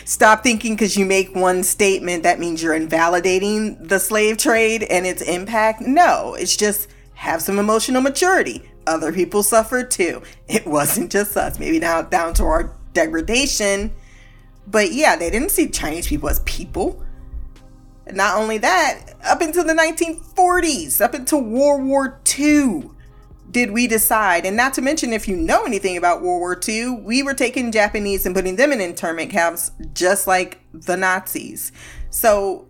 Stop 0.04 0.42
thinking 0.42 0.74
because 0.74 0.96
you 0.96 1.04
make 1.04 1.34
one 1.34 1.62
statement 1.64 2.22
that 2.22 2.38
means 2.38 2.62
you're 2.62 2.74
invalidating 2.74 3.82
the 3.82 3.98
slave 3.98 4.36
trade 4.38 4.84
and 4.84 5.06
its 5.06 5.22
impact. 5.22 5.80
No, 5.80 6.34
it's 6.34 6.56
just 6.56 6.88
have 7.14 7.42
some 7.42 7.58
emotional 7.58 8.00
maturity. 8.00 8.68
Other 8.86 9.12
people 9.12 9.42
suffered 9.42 9.90
too. 9.90 10.22
It 10.48 10.66
wasn't 10.66 11.10
just 11.10 11.36
us. 11.36 11.58
Maybe 11.58 11.78
now 11.78 12.02
down 12.02 12.34
to 12.34 12.44
our 12.44 12.76
degradation. 12.92 13.92
But 14.66 14.92
yeah, 14.92 15.16
they 15.16 15.30
didn't 15.30 15.50
see 15.50 15.68
Chinese 15.68 16.06
people 16.06 16.28
as 16.28 16.40
people. 16.40 17.02
Not 18.10 18.36
only 18.36 18.58
that, 18.58 19.14
up 19.24 19.40
until 19.40 19.64
the 19.64 19.74
1940s, 19.74 21.00
up 21.00 21.14
until 21.14 21.40
World 21.40 21.84
War 21.84 22.20
II, 22.38 22.90
did 23.52 23.70
we 23.70 23.86
decide, 23.86 24.46
and 24.46 24.56
not 24.56 24.74
to 24.74 24.82
mention, 24.82 25.12
if 25.12 25.28
you 25.28 25.36
know 25.36 25.64
anything 25.64 25.96
about 25.96 26.22
World 26.22 26.40
War 26.40 26.58
II, 26.66 26.90
we 27.02 27.22
were 27.22 27.34
taking 27.34 27.70
Japanese 27.70 28.24
and 28.24 28.34
putting 28.34 28.56
them 28.56 28.72
in 28.72 28.80
internment 28.80 29.30
camps 29.30 29.70
just 29.92 30.26
like 30.26 30.60
the 30.72 30.96
Nazis. 30.96 31.70
So, 32.10 32.66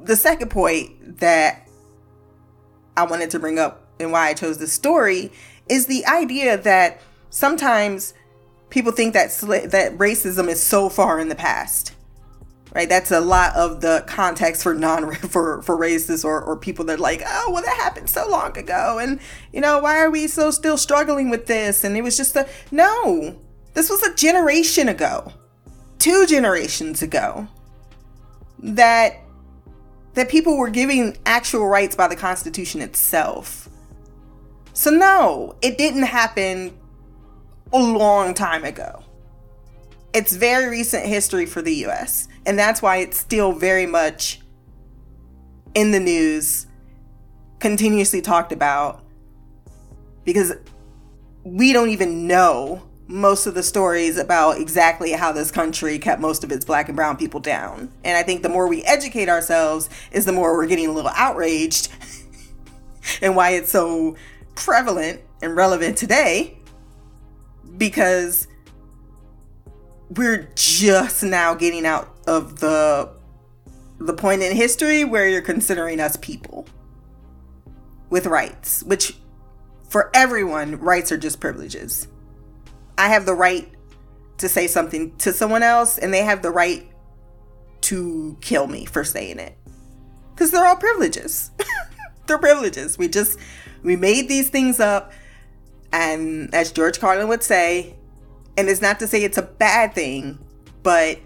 the 0.00 0.16
second 0.16 0.50
point 0.50 1.18
that 1.18 1.68
I 2.96 3.04
wanted 3.04 3.30
to 3.30 3.38
bring 3.38 3.58
up 3.58 3.86
and 4.00 4.10
why 4.10 4.28
I 4.28 4.34
chose 4.34 4.58
this 4.58 4.72
story 4.72 5.30
is 5.68 5.86
the 5.86 6.06
idea 6.06 6.56
that 6.56 7.00
sometimes 7.28 8.14
people 8.70 8.92
think 8.92 9.12
that 9.12 9.30
that 9.70 9.98
racism 9.98 10.48
is 10.48 10.62
so 10.62 10.88
far 10.88 11.20
in 11.20 11.28
the 11.28 11.34
past 11.34 11.92
right? 12.76 12.90
That's 12.90 13.10
a 13.10 13.22
lot 13.22 13.56
of 13.56 13.80
the 13.80 14.04
context 14.06 14.62
for 14.62 14.74
non 14.74 15.10
for 15.14 15.62
for 15.62 15.78
racists 15.78 16.26
or, 16.26 16.42
or 16.42 16.58
people 16.58 16.84
that 16.84 16.98
are 16.98 17.02
like 17.02 17.22
oh 17.26 17.50
well 17.50 17.62
that 17.62 17.76
happened 17.78 18.10
so 18.10 18.28
long 18.28 18.56
ago 18.56 18.98
and 19.00 19.18
you 19.50 19.62
know 19.62 19.78
why 19.78 19.98
are 19.98 20.10
we 20.10 20.26
so 20.26 20.50
still 20.50 20.76
struggling 20.76 21.30
with 21.30 21.46
this? 21.46 21.84
And 21.84 21.96
it 21.96 22.02
was 22.02 22.18
just 22.18 22.36
a 22.36 22.46
no 22.70 23.40
this 23.72 23.88
was 23.88 24.02
a 24.02 24.14
generation 24.14 24.90
ago 24.90 25.32
two 25.98 26.26
generations 26.26 27.00
ago 27.00 27.48
that 28.58 29.20
that 30.12 30.28
people 30.28 30.58
were 30.58 30.68
giving 30.68 31.16
actual 31.24 31.66
rights 31.66 31.96
by 31.96 32.08
the 32.08 32.16
constitution 32.16 32.82
itself. 32.82 33.70
So 34.74 34.90
no 34.90 35.56
it 35.62 35.78
didn't 35.78 36.02
happen 36.02 36.78
a 37.72 37.78
long 37.78 38.34
time 38.34 38.64
ago. 38.64 39.02
It's 40.12 40.36
very 40.36 40.68
recent 40.68 41.06
history 41.06 41.46
for 41.46 41.62
the 41.62 41.86
US. 41.86 42.28
And 42.46 42.58
that's 42.58 42.80
why 42.80 42.98
it's 42.98 43.18
still 43.18 43.52
very 43.52 43.86
much 43.86 44.40
in 45.74 45.90
the 45.90 46.00
news, 46.00 46.66
continuously 47.58 48.22
talked 48.22 48.52
about, 48.52 49.04
because 50.24 50.54
we 51.42 51.72
don't 51.72 51.90
even 51.90 52.26
know 52.26 52.82
most 53.08 53.46
of 53.46 53.54
the 53.54 53.62
stories 53.62 54.16
about 54.16 54.60
exactly 54.60 55.12
how 55.12 55.32
this 55.32 55.50
country 55.50 55.98
kept 55.98 56.20
most 56.20 56.42
of 56.42 56.50
its 56.50 56.64
black 56.64 56.88
and 56.88 56.96
brown 56.96 57.16
people 57.16 57.40
down. 57.40 57.92
And 58.04 58.16
I 58.16 58.22
think 58.22 58.42
the 58.42 58.48
more 58.48 58.68
we 58.68 58.82
educate 58.84 59.28
ourselves 59.28 59.88
is 60.10 60.24
the 60.24 60.32
more 60.32 60.56
we're 60.56 60.66
getting 60.66 60.86
a 60.86 60.92
little 60.92 61.12
outraged 61.14 61.88
and 63.22 63.36
why 63.36 63.50
it's 63.50 63.70
so 63.70 64.16
prevalent 64.54 65.20
and 65.42 65.54
relevant 65.54 65.96
today 65.96 66.58
because 67.76 68.48
we're 70.10 70.48
just 70.54 71.22
now 71.22 71.54
getting 71.54 71.84
out 71.84 72.15
of 72.26 72.60
the 72.60 73.10
the 73.98 74.12
point 74.12 74.42
in 74.42 74.54
history 74.54 75.04
where 75.04 75.28
you're 75.28 75.40
considering 75.40 76.00
us 76.00 76.16
people 76.16 76.66
with 78.10 78.26
rights, 78.26 78.82
which 78.82 79.16
for 79.88 80.10
everyone, 80.14 80.78
rights 80.80 81.10
are 81.12 81.16
just 81.16 81.40
privileges. 81.40 82.08
I 82.98 83.08
have 83.08 83.26
the 83.26 83.34
right 83.34 83.70
to 84.38 84.48
say 84.48 84.66
something 84.66 85.16
to 85.18 85.32
someone 85.32 85.62
else, 85.62 85.98
and 85.98 86.12
they 86.12 86.22
have 86.22 86.42
the 86.42 86.50
right 86.50 86.90
to 87.82 88.36
kill 88.40 88.66
me 88.66 88.84
for 88.84 89.04
saying 89.04 89.38
it. 89.38 89.56
Because 90.34 90.50
they're 90.50 90.66
all 90.66 90.76
privileges. 90.76 91.50
they're 92.26 92.38
privileges. 92.38 92.98
We 92.98 93.08
just, 93.08 93.38
we 93.82 93.96
made 93.96 94.28
these 94.28 94.50
things 94.50 94.80
up, 94.80 95.12
and 95.92 96.54
as 96.54 96.72
George 96.72 97.00
Carlin 97.00 97.28
would 97.28 97.42
say, 97.42 97.96
and 98.58 98.68
it's 98.68 98.82
not 98.82 98.98
to 98.98 99.06
say 99.06 99.22
it's 99.22 99.38
a 99.38 99.42
bad 99.42 99.94
thing, 99.94 100.38
but 100.82 101.18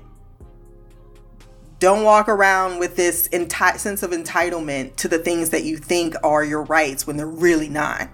don't 1.80 2.04
walk 2.04 2.28
around 2.28 2.78
with 2.78 2.94
this 2.94 3.26
enti- 3.28 3.78
sense 3.78 4.02
of 4.02 4.10
entitlement 4.10 4.96
to 4.96 5.08
the 5.08 5.18
things 5.18 5.48
that 5.50 5.64
you 5.64 5.78
think 5.78 6.14
are 6.22 6.44
your 6.44 6.62
rights 6.64 7.06
when 7.06 7.16
they're 7.16 7.26
really 7.26 7.70
not. 7.70 8.08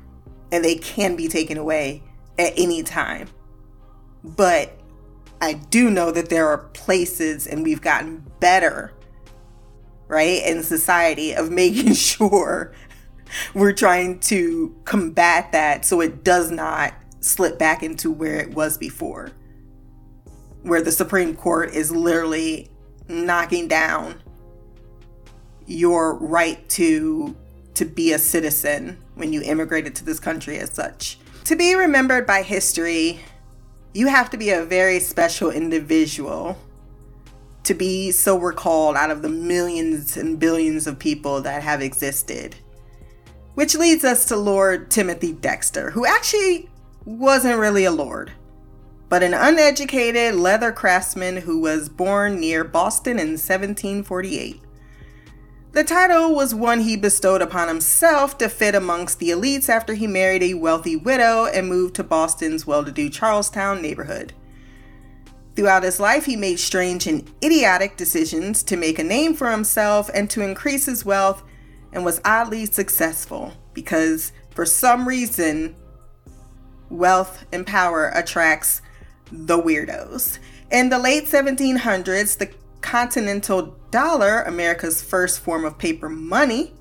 And 0.52 0.64
they 0.64 0.76
can 0.76 1.16
be 1.16 1.26
taken 1.26 1.58
away 1.58 2.04
at 2.38 2.52
any 2.56 2.84
time. 2.84 3.28
But 4.22 4.78
I 5.40 5.54
do 5.54 5.90
know 5.90 6.12
that 6.12 6.28
there 6.28 6.46
are 6.48 6.58
places, 6.58 7.48
and 7.48 7.64
we've 7.64 7.80
gotten 7.80 8.24
better, 8.38 8.92
right, 10.06 10.44
in 10.46 10.62
society 10.62 11.34
of 11.34 11.50
making 11.50 11.94
sure 11.94 12.72
we're 13.52 13.72
trying 13.72 14.20
to 14.20 14.80
combat 14.84 15.50
that 15.50 15.84
so 15.84 16.00
it 16.00 16.22
does 16.22 16.52
not 16.52 16.94
slip 17.18 17.58
back 17.58 17.82
into 17.82 18.12
where 18.12 18.36
it 18.36 18.54
was 18.54 18.78
before, 18.78 19.32
where 20.62 20.80
the 20.80 20.92
Supreme 20.92 21.34
Court 21.34 21.74
is 21.74 21.90
literally 21.90 22.70
knocking 23.08 23.68
down 23.68 24.22
your 25.66 26.14
right 26.14 26.68
to 26.70 27.36
to 27.74 27.84
be 27.84 28.12
a 28.12 28.18
citizen 28.18 28.98
when 29.14 29.32
you 29.32 29.42
immigrated 29.42 29.94
to 29.94 30.04
this 30.04 30.18
country 30.18 30.58
as 30.58 30.72
such. 30.72 31.18
To 31.44 31.56
be 31.56 31.74
remembered 31.74 32.26
by 32.26 32.42
history, 32.42 33.20
you 33.92 34.08
have 34.08 34.30
to 34.30 34.38
be 34.38 34.50
a 34.50 34.64
very 34.64 34.98
special 34.98 35.50
individual 35.50 36.58
to 37.64 37.74
be 37.74 38.12
so 38.12 38.38
recalled 38.38 38.96
out 38.96 39.10
of 39.10 39.22
the 39.22 39.28
millions 39.28 40.16
and 40.16 40.38
billions 40.38 40.86
of 40.86 40.98
people 40.98 41.42
that 41.42 41.62
have 41.62 41.82
existed. 41.82 42.56
Which 43.54 43.74
leads 43.74 44.04
us 44.04 44.24
to 44.26 44.36
Lord 44.36 44.90
Timothy 44.90 45.32
Dexter, 45.32 45.90
who 45.90 46.06
actually 46.06 46.70
wasn't 47.04 47.58
really 47.58 47.84
a 47.84 47.90
lord 47.90 48.32
but 49.08 49.22
an 49.22 49.34
uneducated 49.34 50.34
leather 50.34 50.72
craftsman 50.72 51.36
who 51.38 51.60
was 51.60 51.88
born 51.88 52.40
near 52.40 52.64
Boston 52.64 53.18
in 53.18 53.30
1748. 53.30 54.60
The 55.72 55.84
title 55.84 56.34
was 56.34 56.54
one 56.54 56.80
he 56.80 56.96
bestowed 56.96 57.42
upon 57.42 57.68
himself 57.68 58.38
to 58.38 58.48
fit 58.48 58.74
amongst 58.74 59.18
the 59.18 59.28
elites 59.28 59.68
after 59.68 59.94
he 59.94 60.06
married 60.06 60.42
a 60.42 60.54
wealthy 60.54 60.96
widow 60.96 61.44
and 61.44 61.68
moved 61.68 61.94
to 61.96 62.02
Boston's 62.02 62.66
well 62.66 62.82
to 62.82 62.90
do 62.90 63.10
Charlestown 63.10 63.82
neighborhood. 63.82 64.32
Throughout 65.54 65.82
his 65.84 66.00
life, 66.00 66.24
he 66.24 66.36
made 66.36 66.58
strange 66.58 67.06
and 67.06 67.30
idiotic 67.42 67.96
decisions 67.96 68.62
to 68.64 68.76
make 68.76 68.98
a 68.98 69.04
name 69.04 69.34
for 69.34 69.50
himself 69.50 70.10
and 70.12 70.28
to 70.30 70.42
increase 70.42 70.86
his 70.86 71.04
wealth, 71.04 71.42
and 71.92 72.04
was 72.04 72.20
oddly 72.24 72.66
successful 72.66 73.52
because, 73.72 74.32
for 74.50 74.66
some 74.66 75.08
reason, 75.08 75.76
wealth 76.90 77.44
and 77.52 77.66
power 77.66 78.08
attracts 78.14 78.82
the 79.30 79.60
weirdos. 79.60 80.38
In 80.70 80.88
the 80.88 80.98
late 80.98 81.24
1700s, 81.24 82.38
the 82.38 82.50
continental 82.80 83.76
dollar, 83.90 84.42
America's 84.42 85.02
first 85.02 85.40
form 85.40 85.64
of 85.64 85.78
paper 85.78 86.08
money, 86.08 86.72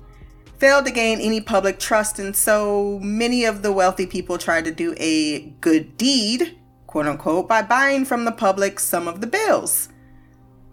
failed 0.58 0.86
to 0.86 0.90
gain 0.90 1.20
any 1.20 1.40
public 1.40 1.78
trust, 1.78 2.18
and 2.18 2.34
so 2.34 2.98
many 3.02 3.44
of 3.44 3.62
the 3.62 3.72
wealthy 3.72 4.06
people 4.06 4.38
tried 4.38 4.64
to 4.64 4.70
do 4.70 4.94
a 4.98 5.50
good 5.60 5.96
deed, 5.96 6.56
quote 6.86 7.06
unquote, 7.06 7.48
by 7.48 7.62
buying 7.62 8.04
from 8.04 8.24
the 8.24 8.32
public 8.32 8.80
some 8.80 9.06
of 9.06 9.20
the 9.20 9.26
bills. 9.26 9.88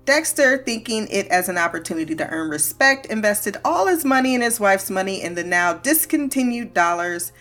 Dexter, 0.05 0.57
thinking 0.57 1.07
it 1.09 1.27
as 1.27 1.47
an 1.47 1.57
opportunity 1.57 2.13
to 2.15 2.27
earn 2.29 2.49
respect, 2.49 3.05
invested 3.05 3.57
all 3.63 3.87
his 3.87 4.03
money 4.03 4.33
and 4.33 4.43
his 4.43 4.59
wife's 4.59 4.89
money 4.89 5.21
in 5.21 5.35
the 5.35 5.43
now 5.43 5.73
discontinued 5.73 6.73
dollars 6.73 7.31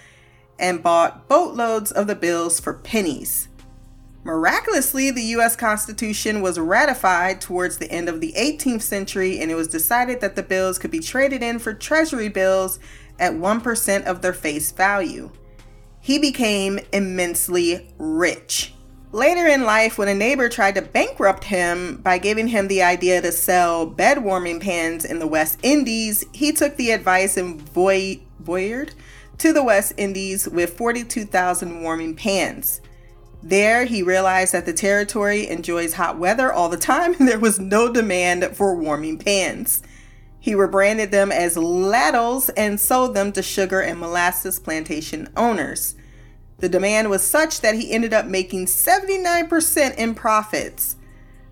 and 0.59 0.83
bought 0.83 1.29
boatloads 1.29 1.91
of 1.91 2.07
the 2.07 2.15
bills 2.15 2.61
for 2.61 2.73
pennies. 2.73 3.49
Miraculously, 4.25 5.11
the 5.11 5.23
US 5.37 5.57
Constitution 5.57 6.43
was 6.43 6.59
ratified 6.59 7.41
towards 7.41 7.79
the 7.79 7.91
end 7.91 8.09
of 8.09 8.21
the 8.21 8.33
18th 8.37 8.83
century, 8.83 9.41
and 9.41 9.51
it 9.51 9.57
was 9.57 9.67
decided 9.67 10.21
that 10.21 10.37
the 10.37 10.45
bills 10.45 10.79
could 10.79 10.93
be 10.93 11.01
traded 11.01 11.43
in 11.43 11.59
for 11.59 11.75
Treasury 11.75 12.29
bills 12.29 12.79
at 13.19 13.33
1% 13.33 14.05
of 14.05 14.23
their 14.23 14.33
face 14.33 14.71
value. 14.71 15.31
He 16.01 16.19
became 16.19 16.79
immensely 16.93 17.93
rich. 17.99 18.75
Later 19.11 19.47
in 19.47 19.65
life, 19.65 19.99
when 19.99 20.09
a 20.09 20.15
neighbor 20.15 20.49
tried 20.49 20.77
to 20.77 20.83
bankrupt 20.83 21.45
him 21.45 21.97
by 21.97 22.17
giving 22.19 22.49
him 22.49 22.69
the 22.69 22.83
idea 22.83 23.21
to 23.21 23.31
sell 23.31 23.87
bed 23.87 24.23
warming 24.23 24.59
pans 24.59 25.05
in 25.05 25.19
the 25.19 25.27
West 25.27 25.59
Indies, 25.63 26.25
he 26.33 26.51
took 26.51 26.77
the 26.77 26.93
advice 26.93 27.37
and 27.37 27.61
voy- 27.61 28.21
voyeured 28.43 28.91
to 29.39 29.53
the 29.53 29.63
West 29.63 29.93
Indies 29.97 30.49
with 30.49 30.79
42,000 30.79 31.83
warming 31.83 32.15
pans. 32.15 32.81
There, 33.43 33.85
he 33.85 34.03
realized 34.03 34.53
that 34.53 34.67
the 34.67 34.73
territory 34.73 35.49
enjoys 35.49 35.95
hot 35.95 36.19
weather 36.19 36.53
all 36.53 36.69
the 36.69 36.77
time 36.77 37.15
and 37.19 37.29
there 37.29 37.41
was 37.41 37.59
no 37.59 37.93
demand 37.93 38.57
for 38.57 38.75
warming 38.75 39.19
pans. 39.19 39.83
He 40.39 40.55
rebranded 40.55 41.13
them 41.13 41.31
as 41.31 41.57
ladles 41.57 42.49
and 42.51 42.81
sold 42.81 43.15
them 43.15 43.31
to 43.33 43.43
sugar 43.43 43.81
and 43.81 44.01
molasses 44.01 44.59
plantation 44.59 45.29
owners. 45.37 45.95
The 46.59 46.69
demand 46.69 47.11
was 47.11 47.25
such 47.25 47.61
that 47.61 47.77
he 47.77 47.93
ended 47.93 48.13
up 48.13 48.27
making 48.27 48.67
79% 48.67 49.97
in 49.97 50.15
profits. 50.15 50.97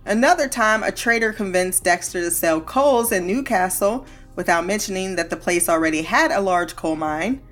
Another 0.04 0.48
time, 0.48 0.82
a 0.82 0.90
trader 0.90 1.32
convinced 1.32 1.84
Dexter 1.84 2.20
to 2.20 2.30
sell 2.30 2.60
coals 2.60 3.12
in 3.12 3.26
Newcastle 3.26 4.06
without 4.34 4.66
mentioning 4.66 5.16
that 5.16 5.30
the 5.30 5.36
place 5.36 5.68
already 5.68 6.02
had 6.02 6.32
a 6.32 6.40
large 6.40 6.74
coal 6.74 6.96
mine. 6.96 7.42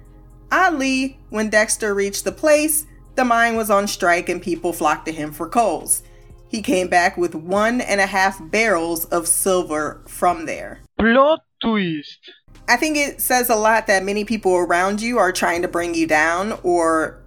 Oddly, 0.50 1.20
when 1.30 1.50
Dexter 1.50 1.94
reached 1.94 2.24
the 2.24 2.32
place, 2.32 2.86
the 3.18 3.24
mine 3.24 3.56
was 3.56 3.68
on 3.68 3.88
strike 3.88 4.28
and 4.28 4.40
people 4.40 4.72
flocked 4.72 5.04
to 5.06 5.12
him 5.12 5.32
for 5.32 5.48
coals. 5.48 6.04
He 6.46 6.62
came 6.62 6.86
back 6.86 7.16
with 7.16 7.34
one 7.34 7.80
and 7.80 8.00
a 8.00 8.06
half 8.06 8.40
barrels 8.48 9.06
of 9.06 9.26
silver 9.26 10.04
from 10.06 10.46
there. 10.46 10.80
Plot 10.96 11.40
twist. 11.60 12.30
I 12.68 12.76
think 12.76 12.96
it 12.96 13.20
says 13.20 13.50
a 13.50 13.56
lot 13.56 13.88
that 13.88 14.04
many 14.04 14.24
people 14.24 14.54
around 14.54 15.02
you 15.02 15.18
are 15.18 15.32
trying 15.32 15.62
to 15.62 15.68
bring 15.68 15.96
you 15.96 16.06
down 16.06 16.60
or 16.62 17.20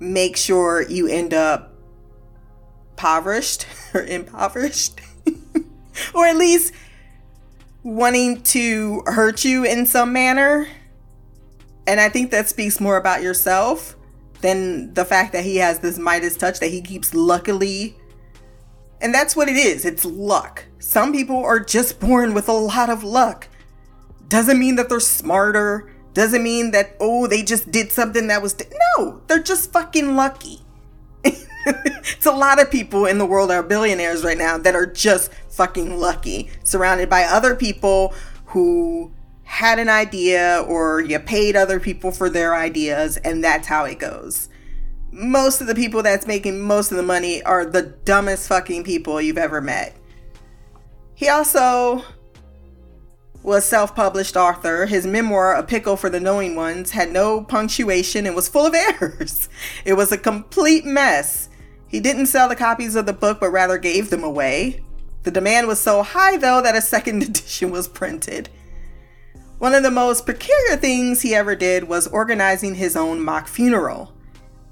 make 0.00 0.36
sure 0.36 0.82
you 0.82 1.06
end 1.06 1.32
up 1.32 1.72
impoverished 2.90 3.68
or 3.94 4.02
impoverished. 4.02 5.00
or 6.14 6.26
at 6.26 6.36
least 6.36 6.74
wanting 7.84 8.42
to 8.42 9.04
hurt 9.06 9.44
you 9.44 9.64
in 9.64 9.86
some 9.86 10.12
manner. 10.12 10.66
And 11.86 12.00
I 12.00 12.08
think 12.08 12.32
that 12.32 12.48
speaks 12.48 12.80
more 12.80 12.96
about 12.96 13.22
yourself 13.22 13.94
than 14.40 14.94
the 14.94 15.04
fact 15.04 15.32
that 15.32 15.44
he 15.44 15.56
has 15.56 15.80
this 15.80 15.98
Midas 15.98 16.36
touch 16.36 16.60
that 16.60 16.70
he 16.70 16.80
keeps 16.80 17.14
luckily. 17.14 17.96
And 19.00 19.14
that's 19.14 19.36
what 19.36 19.48
it 19.48 19.56
is 19.56 19.84
it's 19.84 20.04
luck. 20.04 20.64
Some 20.78 21.12
people 21.12 21.44
are 21.44 21.60
just 21.60 22.00
born 22.00 22.34
with 22.34 22.48
a 22.48 22.52
lot 22.52 22.90
of 22.90 23.04
luck. 23.04 23.48
Doesn't 24.28 24.58
mean 24.58 24.76
that 24.76 24.88
they're 24.88 25.00
smarter. 25.00 25.90
Doesn't 26.14 26.42
mean 26.42 26.72
that, 26.72 26.96
oh, 27.00 27.26
they 27.26 27.42
just 27.42 27.70
did 27.70 27.92
something 27.92 28.26
that 28.28 28.42
was. 28.42 28.54
Di- 28.54 28.66
no, 28.96 29.22
they're 29.26 29.42
just 29.42 29.72
fucking 29.72 30.16
lucky. 30.16 30.60
it's 31.24 32.26
a 32.26 32.32
lot 32.32 32.60
of 32.60 32.70
people 32.70 33.06
in 33.06 33.18
the 33.18 33.26
world 33.26 33.50
are 33.50 33.62
billionaires 33.62 34.24
right 34.24 34.38
now 34.38 34.58
that 34.58 34.74
are 34.74 34.86
just 34.86 35.32
fucking 35.50 35.98
lucky, 35.98 36.50
surrounded 36.64 37.08
by 37.08 37.24
other 37.24 37.54
people 37.54 38.14
who 38.46 39.12
had 39.48 39.78
an 39.78 39.88
idea 39.88 40.62
or 40.68 41.00
you 41.00 41.18
paid 41.18 41.56
other 41.56 41.80
people 41.80 42.12
for 42.12 42.28
their 42.28 42.54
ideas 42.54 43.16
and 43.16 43.42
that's 43.42 43.66
how 43.66 43.86
it 43.86 43.98
goes. 43.98 44.50
Most 45.10 45.62
of 45.62 45.66
the 45.66 45.74
people 45.74 46.02
that's 46.02 46.26
making 46.26 46.60
most 46.60 46.90
of 46.90 46.98
the 46.98 47.02
money 47.02 47.42
are 47.44 47.64
the 47.64 47.82
dumbest 48.04 48.46
fucking 48.46 48.84
people 48.84 49.22
you've 49.22 49.38
ever 49.38 49.62
met. 49.62 49.96
He 51.14 51.30
also 51.30 52.04
was 53.42 53.64
self-published 53.64 54.36
author. 54.36 54.84
His 54.84 55.06
memoir, 55.06 55.54
A 55.54 55.62
Pickle 55.62 55.96
for 55.96 56.10
the 56.10 56.20
Knowing 56.20 56.54
Ones, 56.54 56.90
had 56.90 57.10
no 57.10 57.42
punctuation 57.42 58.26
and 58.26 58.36
was 58.36 58.50
full 58.50 58.66
of 58.66 58.74
errors. 59.00 59.48
It 59.86 59.94
was 59.94 60.12
a 60.12 60.18
complete 60.18 60.84
mess. 60.84 61.48
He 61.88 62.00
didn't 62.00 62.26
sell 62.26 62.50
the 62.50 62.54
copies 62.54 62.96
of 62.96 63.06
the 63.06 63.14
book 63.14 63.40
but 63.40 63.48
rather 63.48 63.78
gave 63.78 64.10
them 64.10 64.22
away. 64.22 64.84
The 65.22 65.30
demand 65.30 65.68
was 65.68 65.80
so 65.80 66.02
high 66.02 66.36
though 66.36 66.60
that 66.60 66.76
a 66.76 66.82
second 66.82 67.22
edition 67.22 67.70
was 67.70 67.88
printed. 67.88 68.50
One 69.58 69.74
of 69.74 69.82
the 69.82 69.90
most 69.90 70.24
peculiar 70.24 70.76
things 70.76 71.22
he 71.22 71.34
ever 71.34 71.56
did 71.56 71.84
was 71.88 72.06
organizing 72.06 72.76
his 72.76 72.94
own 72.94 73.20
mock 73.20 73.48
funeral. 73.48 74.14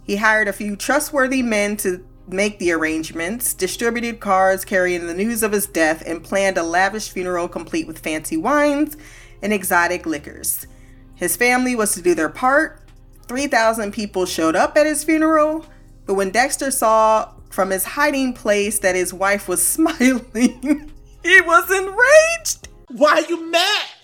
He 0.05 0.15
hired 0.15 0.47
a 0.47 0.53
few 0.53 0.77
trustworthy 0.77 1.43
men 1.43 1.77
to 1.79 2.07
make 2.29 2.61
the 2.61 2.71
arrangements, 2.71 3.53
distributed 3.53 4.21
cards 4.21 4.65
carrying 4.65 5.09
the 5.09 5.15
news 5.15 5.43
of 5.43 5.51
his 5.51 5.67
death, 5.67 6.05
and 6.07 6.23
planned 6.23 6.57
a 6.57 6.63
lavish 6.63 7.09
funeral 7.11 7.49
complete 7.49 7.89
with 7.89 7.99
fancy 7.99 8.37
wines 8.37 8.97
and 9.43 9.53
exotic 9.53 10.07
liquors. 10.07 10.69
His 11.17 11.37
family 11.37 11.75
was 11.75 11.93
to 11.95 12.03
do 12.03 12.15
their 12.15 12.29
part. 12.29 12.81
3,000 13.27 13.93
people 13.93 14.25
showed 14.25 14.55
up 14.55 14.77
at 14.77 14.87
his 14.87 15.03
funeral, 15.03 15.67
but 16.05 16.15
when 16.15 16.31
Dexter 16.31 16.71
saw 16.71 17.33
from 17.51 17.71
his 17.71 17.83
hiding 17.83 18.35
place 18.35 18.79
that 18.79 18.95
his 18.95 19.13
wife 19.13 19.49
was 19.49 19.67
smiling, 19.67 20.93
he 21.25 21.41
was 21.41 21.71
enraged. 21.73 22.69
Why 22.89 23.15
are 23.15 23.29
you 23.29 23.51
mad? 23.51 23.96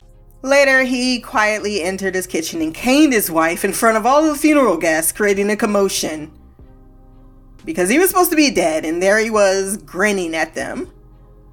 Later, 0.42 0.82
he 0.82 1.20
quietly 1.20 1.82
entered 1.82 2.16
his 2.16 2.26
kitchen 2.26 2.60
and 2.60 2.74
caned 2.74 3.12
his 3.12 3.30
wife 3.30 3.64
in 3.64 3.72
front 3.72 3.96
of 3.96 4.04
all 4.04 4.24
the 4.24 4.34
funeral 4.34 4.76
guests, 4.76 5.12
creating 5.12 5.50
a 5.50 5.56
commotion. 5.56 6.32
Because 7.64 7.88
he 7.88 7.98
was 7.98 8.10
supposed 8.10 8.30
to 8.30 8.36
be 8.36 8.50
dead, 8.50 8.84
and 8.84 9.00
there 9.00 9.18
he 9.18 9.30
was 9.30 9.76
grinning 9.76 10.34
at 10.34 10.54
them. 10.54 10.92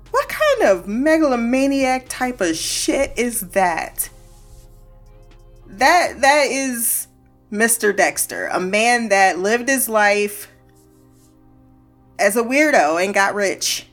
What 0.10 0.28
kind 0.28 0.63
of 0.63 0.88
megalomaniac 0.88 2.08
type 2.10 2.41
of 2.41 2.56
shit 2.56 3.13
is 3.15 3.41
that? 3.52 4.10
That 5.67 6.21
that 6.21 6.47
is 6.49 7.08
Mr. 7.52 7.95
Dexter, 7.95 8.47
a 8.47 8.60
man 8.60 9.10
that 9.10 9.38
lived 9.38 9.69
his 9.69 9.88
life 9.88 10.52
as 12.17 12.36
a 12.36 12.43
weirdo 12.43 13.04
and 13.04 13.13
got 13.13 13.36
rich. 13.36 13.86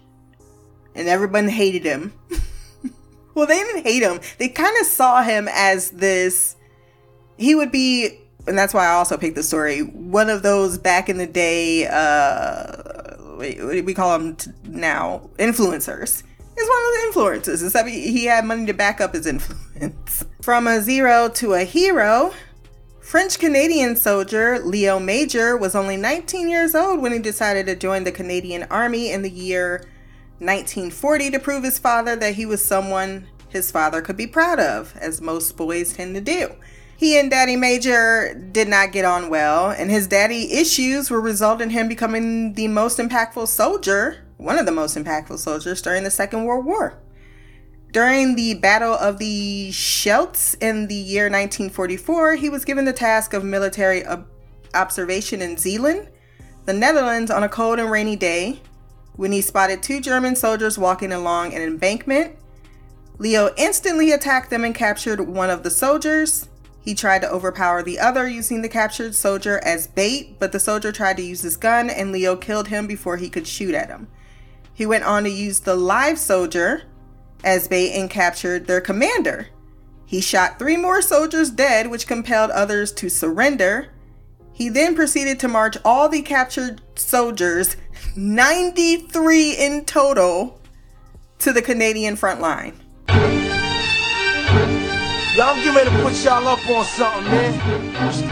And 0.94 1.06
everyone 1.06 1.48
hated 1.48 1.84
him. 1.84 2.14
well, 3.36 3.46
they 3.46 3.58
didn't 3.58 3.84
hate 3.84 4.02
him. 4.02 4.18
They 4.38 4.48
kind 4.48 4.74
of 4.80 4.86
saw 4.86 5.22
him 5.22 5.46
as 5.52 5.90
this. 5.90 6.56
He 7.36 7.54
would 7.54 7.70
be, 7.70 8.18
and 8.46 8.56
that's 8.56 8.72
why 8.72 8.86
I 8.86 8.94
also 8.94 9.18
picked 9.18 9.36
the 9.36 9.42
story. 9.42 9.80
One 9.80 10.30
of 10.30 10.42
those 10.42 10.78
back 10.78 11.10
in 11.10 11.18
the 11.18 11.26
day, 11.26 11.86
uh, 11.86 13.36
we, 13.36 13.92
call 13.92 14.18
them 14.18 14.38
now 14.64 15.28
influencers. 15.38 16.22
He's 16.56 16.68
one 16.68 16.78
of 16.78 16.92
the 16.94 17.12
influencers, 17.12 17.62
except 17.62 17.90
he 17.90 18.24
had 18.24 18.46
money 18.46 18.64
to 18.64 18.72
back 18.72 19.02
up 19.02 19.12
his 19.12 19.26
influence. 19.26 20.24
From 20.40 20.66
a 20.66 20.80
zero 20.80 21.28
to 21.34 21.52
a 21.52 21.64
hero, 21.64 22.32
French 23.02 23.38
Canadian 23.38 23.96
soldier 23.96 24.58
Leo 24.60 24.98
Major 24.98 25.58
was 25.58 25.74
only 25.74 25.98
19 25.98 26.48
years 26.48 26.74
old 26.74 27.02
when 27.02 27.12
he 27.12 27.18
decided 27.18 27.66
to 27.66 27.76
join 27.76 28.04
the 28.04 28.12
Canadian 28.12 28.62
Army 28.70 29.12
in 29.12 29.20
the 29.20 29.30
year 29.30 29.84
1940 30.38 31.30
to 31.30 31.38
prove 31.38 31.64
his 31.64 31.78
father 31.78 32.14
that 32.16 32.34
he 32.34 32.44
was 32.44 32.64
someone 32.64 33.26
his 33.48 33.70
father 33.70 34.02
could 34.02 34.16
be 34.16 34.26
proud 34.26 34.60
of, 34.60 34.94
as 34.96 35.20
most 35.20 35.56
boys 35.56 35.94
tend 35.94 36.14
to 36.14 36.20
do. 36.20 36.54
He 36.96 37.18
and 37.18 37.30
Daddy 37.30 37.56
Major 37.56 38.34
did 38.52 38.68
not 38.68 38.92
get 38.92 39.04
on 39.04 39.28
well, 39.28 39.70
and 39.70 39.90
his 39.90 40.06
daddy 40.06 40.52
issues 40.52 41.10
were 41.10 41.20
result 41.20 41.60
in 41.60 41.70
him 41.70 41.88
becoming 41.88 42.54
the 42.54 42.68
most 42.68 42.98
impactful 42.98 43.48
soldier, 43.48 44.26
one 44.36 44.58
of 44.58 44.66
the 44.66 44.72
most 44.72 44.96
impactful 44.96 45.38
soldiers 45.38 45.82
during 45.82 46.04
the 46.04 46.10
Second 46.10 46.44
World 46.44 46.64
War. 46.64 46.98
During 47.92 48.34
the 48.34 48.54
Battle 48.54 48.94
of 48.94 49.18
the 49.18 49.70
Scheldt 49.72 50.56
in 50.60 50.86
the 50.86 50.94
year 50.94 51.24
1944, 51.24 52.34
he 52.34 52.50
was 52.50 52.64
given 52.64 52.84
the 52.84 52.92
task 52.92 53.32
of 53.32 53.44
military 53.44 54.06
ob- 54.06 54.26
observation 54.74 55.40
in 55.40 55.56
Zeeland, 55.56 56.08
the 56.64 56.72
Netherlands, 56.72 57.30
on 57.30 57.42
a 57.42 57.48
cold 57.48 57.78
and 57.78 57.90
rainy 57.90 58.16
day 58.16 58.60
when 59.16 59.32
he 59.32 59.40
spotted 59.40 59.82
two 59.82 60.00
German 60.00 60.36
soldiers 60.36 60.78
walking 60.78 61.12
along 61.12 61.54
an 61.54 61.62
embankment. 61.62 62.36
Leo 63.18 63.50
instantly 63.56 64.12
attacked 64.12 64.50
them 64.50 64.64
and 64.64 64.74
captured 64.74 65.20
one 65.20 65.50
of 65.50 65.62
the 65.62 65.70
soldiers. 65.70 66.48
He 66.80 66.94
tried 66.94 67.22
to 67.22 67.30
overpower 67.30 67.82
the 67.82 67.98
other 67.98 68.28
using 68.28 68.62
the 68.62 68.68
captured 68.68 69.14
soldier 69.14 69.58
as 69.64 69.88
bait, 69.88 70.38
but 70.38 70.52
the 70.52 70.60
soldier 70.60 70.92
tried 70.92 71.16
to 71.16 71.22
use 71.22 71.40
his 71.42 71.56
gun 71.56 71.90
and 71.90 72.12
Leo 72.12 72.36
killed 72.36 72.68
him 72.68 72.86
before 72.86 73.16
he 73.16 73.28
could 73.28 73.46
shoot 73.46 73.74
at 73.74 73.88
him. 73.88 74.06
He 74.72 74.86
went 74.86 75.04
on 75.04 75.24
to 75.24 75.30
use 75.30 75.60
the 75.60 75.74
live 75.74 76.18
soldier 76.18 76.82
as 77.42 77.66
bait 77.66 77.92
and 77.98 78.10
captured 78.10 78.66
their 78.66 78.80
commander. 78.80 79.48
He 80.04 80.20
shot 80.20 80.58
three 80.58 80.76
more 80.76 81.02
soldiers 81.02 81.50
dead, 81.50 81.90
which 81.90 82.06
compelled 82.06 82.50
others 82.50 82.92
to 82.92 83.08
surrender. 83.08 83.88
He 84.52 84.68
then 84.68 84.94
proceeded 84.94 85.40
to 85.40 85.48
march 85.48 85.76
all 85.84 86.08
the 86.08 86.22
captured 86.22 86.80
soldiers, 86.94 87.76
93 88.16 89.52
in 89.52 89.84
total, 89.84 90.58
to 91.38 91.52
the 91.52 91.62
Canadian 91.62 92.16
front 92.16 92.40
line. 92.40 92.74
Y'all 95.36 95.54
get 95.56 95.74
ready 95.76 95.90
to 95.90 96.02
put 96.02 96.14
y'all 96.24 96.48
up 96.48 96.66
on 96.70 96.84
something, 96.84 97.24
man. 97.24 97.52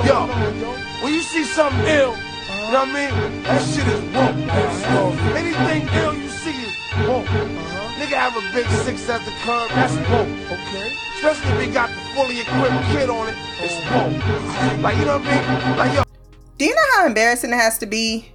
Yo, 0.07 0.27
when 1.03 1.13
you 1.13 1.21
see 1.21 1.45
something 1.45 1.85
ill, 1.85 2.17
you 2.17 2.73
know 2.73 2.81
what 2.81 2.89
I 2.89 3.11
mean? 3.11 3.43
That 3.43 3.61
shit 3.61 3.87
is 3.87 4.01
woke, 4.15 4.37
man. 4.37 5.37
Anything 5.37 5.89
ill 6.01 6.15
you 6.15 6.29
see 6.31 6.51
is 6.51 6.75
woke. 7.07 7.27
Nigga 8.01 8.17
have 8.17 8.37
a 8.37 8.41
big 8.55 8.67
six 8.85 9.07
at 9.11 9.23
the 9.27 9.33
curb, 9.45 9.69
that's 9.71 9.95
woke. 10.09 10.29
Okay. 10.59 10.97
Especially 11.17 11.53
if 11.53 11.69
he 11.69 11.73
got 11.73 11.91
the 11.91 12.01
fully 12.15 12.41
equipped 12.41 12.87
kid 12.93 13.11
on 13.11 13.29
it, 13.29 13.37
it's 13.61 13.77
woke. 13.93 14.83
Like, 14.83 14.97
you 14.97 15.05
know 15.05 15.19
what 15.19 15.27
I 15.29 15.69
mean? 15.69 15.77
Like, 15.77 15.95
yo. 15.95 16.03
Do 16.57 16.65
you 16.65 16.75
know 16.75 16.89
how 16.97 17.07
embarrassing 17.07 17.51
it 17.51 17.57
has 17.57 17.77
to 17.79 17.87
be 17.87 18.33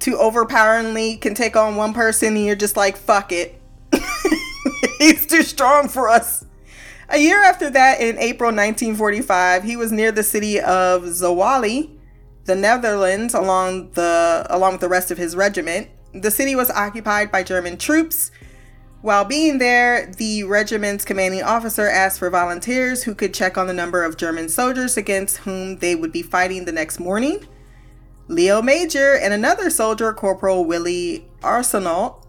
to 0.00 0.18
overpoweringly 0.18 1.16
can 1.16 1.34
take 1.34 1.56
on 1.56 1.76
one 1.76 1.92
person 1.92 2.36
and 2.36 2.46
you're 2.46 2.56
just 2.56 2.76
like, 2.76 2.96
fuck 2.96 3.32
it. 3.32 3.60
He's 4.98 5.26
too 5.26 5.42
strong 5.42 5.88
for 5.88 6.08
us. 6.08 6.44
A 7.10 7.18
year 7.18 7.42
after 7.42 7.70
that, 7.70 8.00
in 8.00 8.18
April 8.18 8.48
1945, 8.48 9.64
he 9.64 9.76
was 9.76 9.90
near 9.90 10.12
the 10.12 10.22
city 10.22 10.60
of 10.60 11.04
Zwolle, 11.04 11.90
the 12.44 12.54
Netherlands, 12.54 13.32
along 13.32 13.92
the 13.92 14.46
along 14.50 14.72
with 14.72 14.80
the 14.82 14.88
rest 14.90 15.10
of 15.10 15.16
his 15.16 15.34
regiment. 15.34 15.88
The 16.12 16.30
city 16.30 16.54
was 16.54 16.70
occupied 16.70 17.32
by 17.32 17.44
German 17.44 17.78
troops. 17.78 18.30
While 19.00 19.24
being 19.24 19.58
there, 19.58 20.12
the 20.18 20.44
regiment's 20.44 21.04
commanding 21.04 21.42
officer 21.42 21.88
asked 21.88 22.18
for 22.18 22.28
volunteers 22.28 23.04
who 23.04 23.14
could 23.14 23.32
check 23.32 23.56
on 23.56 23.68
the 23.68 23.72
number 23.72 24.02
of 24.02 24.16
German 24.16 24.48
soldiers 24.48 24.96
against 24.96 25.38
whom 25.38 25.78
they 25.78 25.94
would 25.94 26.12
be 26.12 26.22
fighting 26.22 26.64
the 26.66 26.72
next 26.72 26.98
morning. 26.98 27.46
Leo 28.28 28.60
Major 28.60 29.14
and 29.14 29.32
another 29.32 29.70
soldier, 29.70 30.12
Corporal 30.12 30.64
Willie 30.64 31.26
Arsenault, 31.40 32.22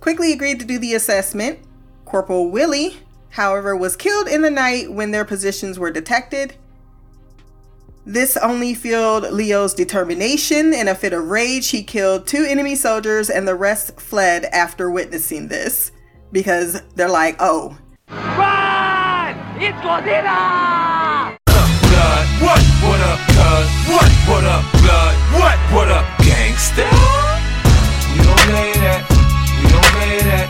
quickly 0.00 0.32
agreed 0.32 0.60
to 0.60 0.66
do 0.66 0.78
the 0.78 0.94
assessment. 0.94 1.58
Corporal 2.04 2.50
Willie, 2.50 2.98
however, 3.30 3.74
was 3.74 3.96
killed 3.96 4.28
in 4.28 4.42
the 4.42 4.50
night 4.50 4.92
when 4.92 5.10
their 5.10 5.24
positions 5.24 5.78
were 5.78 5.90
detected. 5.90 6.54
This 8.04 8.36
only 8.36 8.74
fueled 8.74 9.30
Leo's 9.32 9.74
determination. 9.74 10.72
In 10.74 10.88
a 10.88 10.94
fit 10.94 11.12
of 11.12 11.28
rage, 11.28 11.68
he 11.70 11.82
killed 11.82 12.26
two 12.26 12.44
enemy 12.44 12.74
soldiers 12.74 13.30
and 13.30 13.46
the 13.46 13.54
rest 13.54 14.00
fled 14.00 14.44
after 14.46 14.90
witnessing 14.90 15.48
this 15.48 15.92
because 16.32 16.82
they're 16.94 17.08
like, 17.08 17.36
oh, 17.40 17.78
Run! 18.08 19.36
It's 19.62 19.78
Godzilla! 19.78 20.99
What? 22.40 22.62
What 22.80 23.00
up, 23.02 23.18
cuz? 23.28 23.68
What? 23.92 24.10
What 24.26 24.44
up, 24.44 24.64
blood? 24.80 25.14
What? 25.38 25.58
What 25.74 25.90
up, 25.90 26.06
gangsta? 26.20 26.88
We 28.12 28.24
don't 28.24 28.40
play 28.48 28.72
that. 28.80 29.04
We 29.62 29.68
don't 29.68 29.84
play 29.92 30.18
that. 30.20 30.48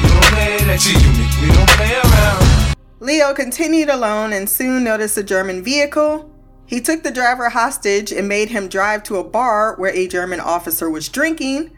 We 0.00 0.08
don't 0.10 0.24
play 0.30 0.58
that. 0.58 0.78
G-Unit. 0.78 1.42
We 1.42 1.52
don't 1.52 1.70
play 1.70 1.94
around. 1.96 2.76
Leo 3.00 3.34
continued 3.34 3.88
alone 3.88 4.32
and 4.32 4.48
soon 4.48 4.84
noticed 4.84 5.18
a 5.18 5.24
German 5.24 5.64
vehicle. 5.64 6.30
He 6.66 6.80
took 6.80 7.02
the 7.02 7.10
driver 7.10 7.48
hostage 7.48 8.12
and 8.12 8.28
made 8.28 8.50
him 8.50 8.68
drive 8.68 9.02
to 9.02 9.16
a 9.16 9.24
bar 9.24 9.74
where 9.74 9.92
a 9.92 10.06
German 10.06 10.38
officer 10.38 10.88
was 10.88 11.08
drinking. 11.08 11.76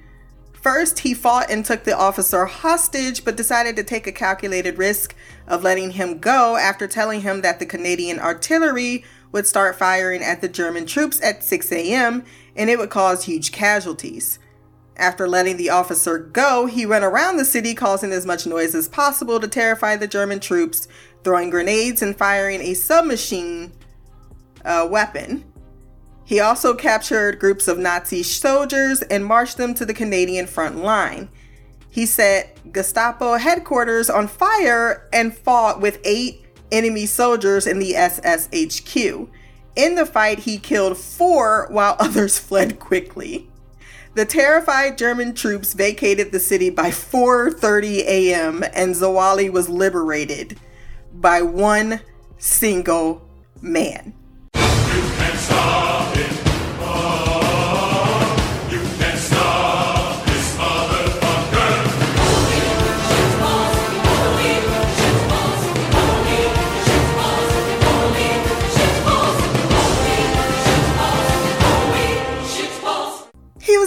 First, 0.53 0.99
he 0.99 1.15
fought 1.15 1.51
and 1.51 1.65
took 1.65 1.85
the 1.85 1.97
officer 1.97 2.45
hostage, 2.45 3.25
but 3.25 3.37
decided 3.37 3.75
to 3.77 3.85
take 3.85 4.07
a 4.07 4.13
calculated 4.13 4.77
risk 4.77 5.15
of 5.47 5.63
letting 5.63 5.93
him 5.93 6.19
go 6.19 6.57
after 6.57 6.87
telling 6.87 7.23
him 7.23 7.41
that 7.41 7.59
the 7.59 7.67
Canadian 7.67 8.19
artillery 8.19 9.03
would 9.37 9.47
start 9.47 9.77
firing 9.77 10.23
at 10.23 10.41
the 10.41 10.49
German 10.49 10.87
troops 10.87 11.21
at 11.23 11.45
6 11.45 11.71
a.m. 11.71 12.25
and 12.57 12.71
it 12.71 12.79
would 12.79 12.89
cause 12.89 13.25
huge 13.25 13.53
casualties. 13.53 14.39
After 14.97 15.29
letting 15.29 15.59
the 15.59 15.69
officer 15.69 16.19
go, 16.19 16.65
he 16.65 16.87
ran 16.87 17.05
around 17.05 17.37
the 17.37 17.45
city 17.45 17.75
causing 17.75 18.13
as 18.13 18.25
much 18.25 18.47
noise 18.47 18.75
as 18.75 18.89
possible 18.89 19.39
to 19.39 19.47
terrify 19.47 19.95
the 19.95 20.07
German 20.07 20.41
troops, 20.41 20.89
throwing 21.23 21.51
grenades 21.51 22.01
and 22.01 22.17
firing 22.17 22.63
a 22.63 22.73
submachine 22.73 23.73
uh, 24.65 24.89
weapon. 24.91 25.45
He 26.25 26.41
also 26.41 26.73
captured 26.75 27.39
groups 27.39 27.69
of 27.69 27.77
Nazi 27.77 28.23
soldiers 28.23 29.03
and 29.03 29.23
marched 29.23 29.59
them 29.59 29.75
to 29.75 29.85
the 29.85 29.93
Canadian 29.93 30.47
front 30.47 30.79
line. 30.79 31.29
He 31.91 32.07
set 32.07 32.73
Gestapo 32.73 33.35
headquarters 33.35 34.09
on 34.09 34.29
fire 34.29 35.11
and 35.13 35.37
fought 35.37 35.83
with 35.83 36.01
eight 36.05 36.46
enemy 36.73 37.07
soldiers 37.07 37.67
in 37.67 37.79
the 37.79 37.93
SSHQ. 37.93 39.29
In 39.77 39.95
the 39.95 40.07
fight, 40.07 40.41
he 40.41 40.59
killed 40.59 40.97
four 40.97 41.67
while 41.71 41.97
others 42.01 42.39
fled 42.39 42.79
quickly. 42.79 43.49
The 44.15 44.25
terrified 44.25 44.97
German 44.97 45.35
troops 45.35 45.75
vacated 45.75 46.33
the 46.33 46.41
city 46.41 46.71
by 46.71 46.89
4:30 46.91 47.99
a.m. 48.07 48.65
and 48.75 48.95
Zwolle 48.95 49.51
was 49.51 49.69
liberated. 49.69 50.59
by 51.13 51.43
one 51.43 52.01
single 52.39 53.23
man. 53.61 54.15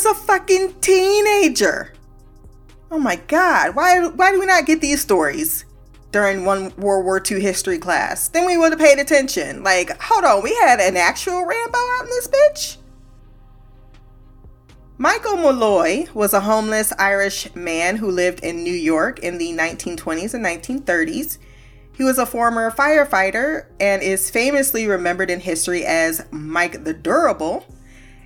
A 0.10 0.14
fucking 0.16 0.74
teenager. 0.82 1.94
Oh 2.92 3.00
my 3.00 3.18
god, 3.28 3.76
why 3.76 4.08
why 4.08 4.32
do 4.32 4.40
we 4.40 4.46
not 4.46 4.66
get 4.66 4.82
these 4.82 5.02
stories 5.02 5.66
during 6.12 6.44
one 6.44 6.76
World 6.78 7.06
War 7.06 7.22
II 7.24 7.40
history 7.40 7.78
class? 7.78 8.28
Then 8.28 8.46
we 8.46 8.58
would 8.58 8.72
have 8.72 8.80
paid 8.80 8.98
attention. 8.98 9.64
Like, 9.64 10.02
hold 10.02 10.26
on, 10.26 10.44
we 10.44 10.56
had 10.56 10.80
an 10.80 10.98
actual 10.98 11.46
Rambo 11.46 11.78
out 11.78 12.04
in 12.04 12.10
this 12.10 12.28
bitch? 12.28 12.78
Michael 14.98 15.38
Molloy 15.38 16.08
was 16.14 16.34
a 16.34 16.42
homeless 16.42 16.92
Irish 16.98 17.54
man 17.56 17.96
who 17.96 18.12
lived 18.12 18.44
in 18.44 18.64
New 18.64 18.74
York 18.74 19.20
in 19.20 19.38
the 19.38 19.54
1920s 19.54 20.34
and 20.34 20.44
1930s. 20.44 21.38
He 21.96 22.04
was 22.04 22.18
a 22.18 22.26
former 22.26 22.72
firefighter 22.72 23.68
and 23.80 24.02
is 24.02 24.30
famously 24.30 24.88
remembered 24.88 25.30
in 25.30 25.40
history 25.40 25.86
as 25.86 26.26
Mike 26.32 26.84
the 26.84 26.94
Durable 26.94 27.66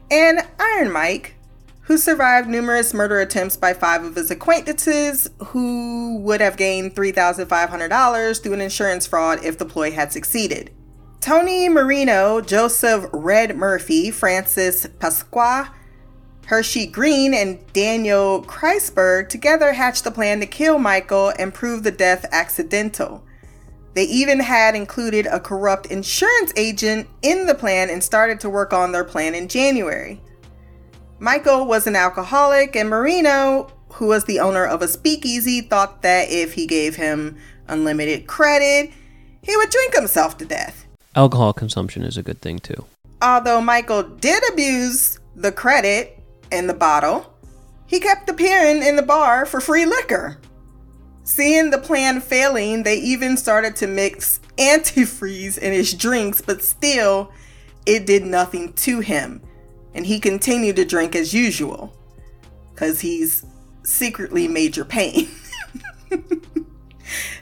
and 0.10 0.40
Iron 0.60 0.92
Mike, 0.92 1.36
who 1.84 1.98
survived 1.98 2.48
numerous 2.48 2.94
murder 2.94 3.20
attempts 3.20 3.58
by 3.58 3.74
five 3.74 4.04
of 4.04 4.16
his 4.16 4.32
acquaintances 4.32 5.30
who 5.48 6.18
would 6.20 6.40
have 6.40 6.58
gained 6.58 6.96
$3,500 6.96 8.42
through 8.42 8.54
an 8.54 8.62
insurance 8.62 9.06
fraud 9.06 9.44
if 9.44 9.58
the 9.58 9.66
ploy 9.66 9.92
had 9.92 10.12
succeeded. 10.12 10.72
Tony 11.20 11.70
Marino, 11.70 12.42
Joseph 12.42 13.06
Red 13.14 13.56
Murphy, 13.56 14.12
Francis 14.12 14.86
Pasqua, 15.00 15.70
Hershey 16.46 16.86
Green, 16.86 17.34
and 17.34 17.60
Daniel 17.72 18.44
Kreisberg 18.44 19.30
together 19.30 19.74
hatched 19.74 20.04
the 20.04 20.12
plan 20.12 20.40
to 20.42 20.46
kill 20.46 20.80
Michael 20.80 21.34
and 21.40 21.54
prove 21.54 21.84
the 21.84 21.92
death 21.92 22.26
accidental. 22.32 23.24
They 23.94 24.04
even 24.04 24.40
had 24.40 24.76
included 24.76 25.26
a 25.28 25.40
corrupt 25.40 25.86
insurance 25.88 26.52
agent 26.56 27.08
in 27.22 27.46
the 27.46 27.56
plan 27.56 27.90
and 27.90 28.04
started 28.04 28.40
to 28.42 28.50
work 28.50 28.74
on 28.74 28.92
their 28.92 29.04
plan 29.04 29.36
in 29.36 29.48
January. 29.48 30.22
Michael 31.24 31.66
was 31.66 31.88
an 31.88 31.96
alcoholic, 31.96 32.76
and 32.76 32.90
Marino, 32.90 33.72
who 33.94 34.08
was 34.08 34.26
the 34.26 34.42
owner 34.42 34.66
of 34.66 34.82
a 34.82 34.90
speakeasy, 34.90 35.62
thought 35.62 36.02
that 36.02 36.30
if 36.30 36.52
he 36.56 36.68
gave 36.68 36.98
him 36.98 37.38
unlimited 37.70 38.28
credit, 38.28 38.92
he 39.42 39.56
would 39.56 39.70
drink 39.70 39.96
himself 39.96 40.38
to 40.40 40.46
death. 40.46 40.86
Alcohol 41.16 41.54
consumption 41.54 42.04
is 42.04 42.18
a 42.18 42.24
good 42.24 42.42
thing 42.42 42.60
too. 42.60 42.84
Although 43.22 43.62
Michael 43.62 44.04
did 44.04 44.44
abuse 44.52 45.18
the 45.34 45.54
credit 45.54 46.22
in 46.52 46.68
the 46.68 46.74
bottle, 46.74 47.34
he 47.88 48.02
kept 48.02 48.28
appearing 48.28 48.84
in 48.84 48.98
the 48.98 49.02
bar 49.02 49.46
for 49.46 49.62
free 49.62 49.86
liquor. 49.86 50.42
Seeing 51.24 51.70
the 51.70 51.78
plan 51.78 52.20
failing, 52.20 52.84
they 52.84 52.98
even 52.98 53.38
started 53.38 53.78
to 53.78 53.88
mix 53.88 54.42
antifreeze 54.58 55.58
in 55.58 55.72
his 55.72 55.94
drinks, 55.94 56.42
but 56.42 56.62
still, 56.62 57.32
it 57.86 58.06
did 58.06 58.26
nothing 58.26 58.74
to 58.74 59.00
him 59.00 59.42
and 59.94 60.06
he 60.06 60.20
continued 60.20 60.76
to 60.78 60.86
drink 60.86 61.16
as 61.16 61.34
usual 61.34 61.94
because 62.74 63.02
he's 63.02 63.46
secretly 63.84 64.48
major 64.48 64.86
pain. 64.86 65.28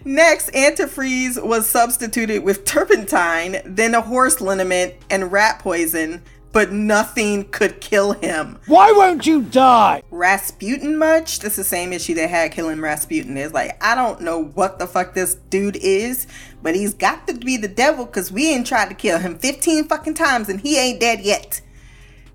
Next, 0.03 0.51
antifreeze 0.51 1.41
was 1.41 1.69
substituted 1.69 2.43
with 2.43 2.65
turpentine, 2.65 3.61
then 3.65 3.93
a 3.93 4.01
horse 4.01 4.41
liniment 4.41 4.95
and 5.09 5.31
rat 5.31 5.59
poison, 5.59 6.23
but 6.51 6.71
nothing 6.71 7.47
could 7.49 7.79
kill 7.79 8.13
him. 8.13 8.59
Why 8.65 8.91
won't 8.91 9.25
you 9.25 9.43
die? 9.43 10.03
Rasputin 10.11 10.97
much? 10.97 11.39
That's 11.39 11.55
the 11.55 11.63
same 11.63 11.93
issue 11.93 12.13
they 12.13 12.27
had 12.27 12.51
killing 12.51 12.81
Rasputin. 12.81 13.37
Is 13.37 13.53
like, 13.53 13.81
I 13.81 13.95
don't 13.95 14.21
know 14.21 14.43
what 14.43 14.79
the 14.79 14.87
fuck 14.87 15.13
this 15.13 15.35
dude 15.35 15.77
is, 15.77 16.27
but 16.61 16.75
he's 16.75 16.93
got 16.93 17.27
to 17.27 17.33
be 17.33 17.55
the 17.55 17.67
devil 17.67 18.05
because 18.05 18.31
we 18.31 18.49
ain't 18.49 18.67
tried 18.67 18.89
to 18.89 18.95
kill 18.95 19.19
him 19.19 19.37
15 19.37 19.85
fucking 19.85 20.15
times 20.15 20.49
and 20.49 20.59
he 20.59 20.77
ain't 20.77 20.99
dead 20.99 21.21
yet. 21.21 21.61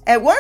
At 0.07 0.23
one 0.23 0.39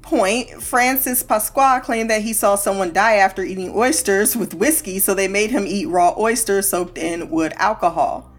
point, 0.00 0.62
Francis 0.62 1.22
Pasqua 1.22 1.82
claimed 1.82 2.10
that 2.10 2.22
he 2.22 2.32
saw 2.32 2.54
someone 2.54 2.92
die 2.92 3.14
after 3.14 3.42
eating 3.42 3.72
oysters 3.74 4.36
with 4.36 4.54
whiskey, 4.54 4.98
so 4.98 5.14
they 5.14 5.28
made 5.28 5.50
him 5.50 5.66
eat 5.66 5.88
raw 5.88 6.14
oysters 6.16 6.68
soaked 6.68 6.98
in 6.98 7.30
wood 7.30 7.52
alcohol. 7.56 8.30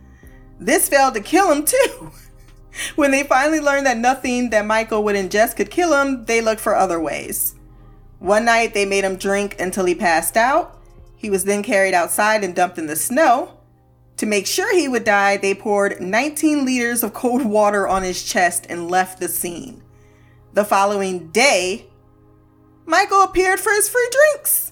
This 0.60 0.88
failed 0.88 1.16
to 1.16 1.20
kill 1.20 1.52
him, 1.52 1.66
too. 1.66 2.12
when 2.96 3.12
they 3.12 3.24
finally 3.24 3.60
learned 3.60 3.86
that 3.88 3.98
nothing 3.98 4.52
that 4.52 4.66
Michael 4.66 5.04
would 5.04 5.16
ingest 5.16 5.58
could 5.58 5.70
kill 5.70 6.00
him, 6.00 6.26
they 6.26 6.40
looked 6.40 6.62
for 6.62 6.76
other 6.76 7.00
ways. 7.00 7.56
One 8.20 8.46
night, 8.46 8.74
they 8.74 8.86
made 8.86 9.04
him 9.04 9.18
drink 9.18 9.60
until 9.60 9.84
he 9.84 9.96
passed 9.96 10.38
out. 10.38 10.80
He 11.18 11.30
was 11.30 11.44
then 11.44 11.64
carried 11.64 11.94
outside 11.94 12.44
and 12.44 12.56
dumped 12.56 12.78
in 12.78 12.88
the 12.88 12.96
snow. 12.96 13.58
To 14.18 14.26
make 14.26 14.48
sure 14.48 14.74
he 14.74 14.88
would 14.88 15.04
die, 15.04 15.36
they 15.36 15.54
poured 15.54 16.00
19 16.00 16.64
liters 16.64 17.04
of 17.04 17.14
cold 17.14 17.44
water 17.44 17.86
on 17.88 18.04
his 18.04 18.24
chest 18.24 18.66
and 18.70 18.90
left 18.90 19.20
the 19.20 19.28
scene. 19.28 19.83
The 20.54 20.64
following 20.64 21.30
day, 21.30 21.88
Michael 22.86 23.24
appeared 23.24 23.60
for 23.60 23.72
his 23.72 23.90
free 23.90 24.08
drinks. 24.12 24.72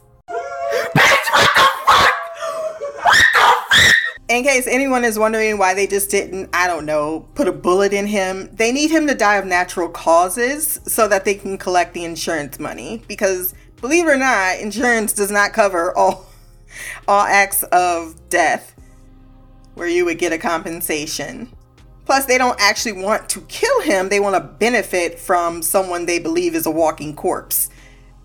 In 4.30 4.44
case 4.44 4.68
anyone 4.68 5.04
is 5.04 5.18
wondering 5.18 5.58
why 5.58 5.74
they 5.74 5.88
just 5.88 6.12
didn't, 6.12 6.52
I 6.54 6.68
don't 6.68 6.86
know, 6.86 7.28
put 7.34 7.48
a 7.48 7.52
bullet 7.52 7.94
in 7.94 8.06
him, 8.06 8.50
they 8.54 8.72
need 8.72 8.92
him 8.92 9.08
to 9.08 9.16
die 9.16 9.38
of 9.38 9.46
natural 9.48 9.90
causes 9.90 10.80
so 10.86 11.08
that 11.08 11.26
they 11.26 11.34
can 11.34 11.58
collect 11.58 11.96
the 11.96 12.06
insurance 12.06 12.60
money. 12.60 13.04
Because 13.08 13.56
believe 13.82 14.06
it 14.06 14.12
or 14.12 14.18
not, 14.18 14.60
insurance 14.60 15.14
does 15.14 15.32
not 15.32 15.52
cover 15.52 15.98
all 15.98 16.28
all 17.08 17.26
acts 17.26 17.64
of 17.64 18.30
death 18.30 18.76
where 19.74 19.88
you 19.88 20.06
would 20.06 20.20
get 20.20 20.32
a 20.32 20.38
compensation. 20.38 21.52
Plus, 22.06 22.26
they 22.26 22.38
don't 22.38 22.60
actually 22.60 22.94
want 22.94 23.30
to 23.30 23.42
kill 23.42 23.82
him, 23.82 24.10
they 24.10 24.20
want 24.20 24.36
to 24.36 24.42
benefit 24.42 25.20
from 25.20 25.62
someone 25.62 26.06
they 26.06 26.20
believe 26.20 26.56
is 26.56 26.66
a 26.66 26.72
walking 26.72 27.16
corpse. 27.16 27.70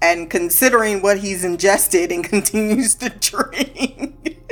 And 0.01 0.31
considering 0.31 1.03
what 1.03 1.19
he's 1.19 1.45
ingested 1.45 2.12
and 2.12 2.25
continues 2.25 2.95
to 2.97 3.11
drink, 3.11 4.39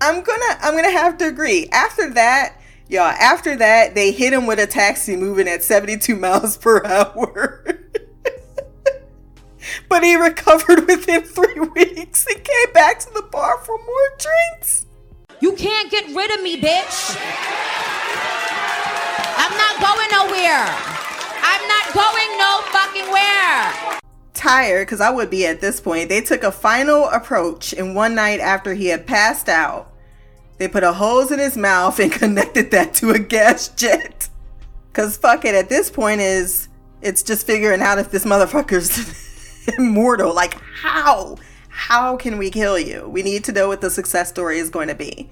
I'm 0.00 0.22
gonna 0.22 0.58
I'm 0.62 0.74
gonna 0.74 0.90
have 0.90 1.18
to 1.18 1.26
agree. 1.26 1.68
After 1.72 2.10
that, 2.14 2.60
y'all, 2.88 3.02
after 3.02 3.56
that, 3.56 3.94
they 3.94 4.12
hit 4.12 4.32
him 4.32 4.46
with 4.46 4.58
a 4.58 4.66
taxi 4.66 5.16
moving 5.16 5.48
at 5.48 5.62
72 5.62 6.16
miles 6.16 6.56
per 6.56 6.82
hour. 6.84 7.64
but 9.88 10.02
he 10.02 10.16
recovered 10.16 10.86
within 10.86 11.22
three 11.22 11.60
weeks 11.60 12.26
and 12.26 12.42
came 12.42 12.72
back 12.72 12.98
to 13.00 13.12
the 13.12 13.28
bar 13.30 13.58
for 13.58 13.76
more 13.76 14.16
drinks. 14.18 14.86
You 15.40 15.52
can't 15.52 15.90
get 15.90 16.04
rid 16.14 16.30
of 16.34 16.42
me, 16.42 16.60
bitch. 16.60 17.16
I'm 19.38 19.56
not 19.56 19.80
going 19.80 20.10
nowhere. 20.10 20.66
I'm 21.42 21.66
not 21.66 21.94
going 21.94 22.38
no 22.38 22.60
fucking 22.70 23.10
where. 23.10 23.98
Tired, 24.34 24.86
because 24.86 25.00
I 25.00 25.08
would 25.08 25.30
be 25.30 25.46
at 25.46 25.62
this 25.62 25.80
point, 25.80 26.10
they 26.10 26.20
took 26.20 26.42
a 26.42 26.52
final 26.52 27.04
approach, 27.08 27.72
and 27.72 27.94
one 27.94 28.14
night 28.14 28.40
after 28.40 28.74
he 28.74 28.88
had 28.88 29.06
passed 29.06 29.48
out, 29.48 29.90
they 30.58 30.68
put 30.68 30.82
a 30.82 30.92
hose 30.92 31.30
in 31.30 31.38
his 31.38 31.56
mouth 31.56 31.98
and 31.98 32.12
connected 32.20 32.70
that 32.72 32.92
to 32.94 33.12
a 33.12 33.18
gas 33.18 33.68
jet. 33.68 34.28
Because 34.92 35.16
fuck 35.16 35.46
it, 35.46 35.54
at 35.54 35.70
this 35.70 35.90
point 35.90 36.20
is 36.20 36.68
it's 37.00 37.22
just 37.22 37.46
figuring 37.46 37.80
out 37.80 37.98
if 37.98 38.10
this 38.10 38.26
motherfucker's 38.26 39.68
immortal. 39.78 40.34
Like, 40.34 40.60
how? 40.74 41.38
How 41.80 42.18
can 42.18 42.36
we 42.36 42.50
kill 42.50 42.78
you? 42.78 43.08
We 43.08 43.22
need 43.22 43.42
to 43.44 43.52
know 43.52 43.66
what 43.66 43.80
the 43.80 43.88
success 43.88 44.28
story 44.28 44.58
is 44.58 44.68
going 44.68 44.88
to 44.88 44.94
be. 44.94 45.30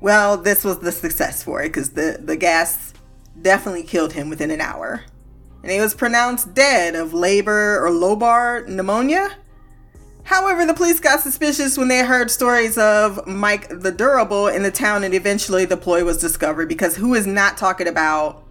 Well, 0.00 0.36
this 0.36 0.64
was 0.64 0.80
the 0.80 0.90
success 0.90 1.44
for 1.44 1.62
it 1.62 1.68
because 1.68 1.90
the, 1.90 2.18
the 2.20 2.34
gas 2.34 2.92
definitely 3.40 3.84
killed 3.84 4.14
him 4.14 4.30
within 4.30 4.50
an 4.50 4.60
hour. 4.60 5.04
And 5.62 5.70
he 5.70 5.78
was 5.78 5.94
pronounced 5.94 6.54
dead 6.54 6.96
of 6.96 7.14
labor 7.14 7.78
or 7.78 7.88
lobar 7.88 8.66
pneumonia. 8.66 9.36
However, 10.24 10.66
the 10.66 10.74
police 10.74 10.98
got 10.98 11.20
suspicious 11.20 11.78
when 11.78 11.86
they 11.86 12.04
heard 12.04 12.32
stories 12.32 12.76
of 12.76 13.24
Mike 13.24 13.68
the 13.68 13.92
Durable 13.92 14.48
in 14.48 14.64
the 14.64 14.72
town, 14.72 15.04
and 15.04 15.14
eventually 15.14 15.64
the 15.64 15.76
ploy 15.76 16.02
was 16.02 16.18
discovered 16.18 16.68
because 16.68 16.96
who 16.96 17.14
is 17.14 17.28
not 17.28 17.56
talking 17.56 17.86
about 17.86 18.42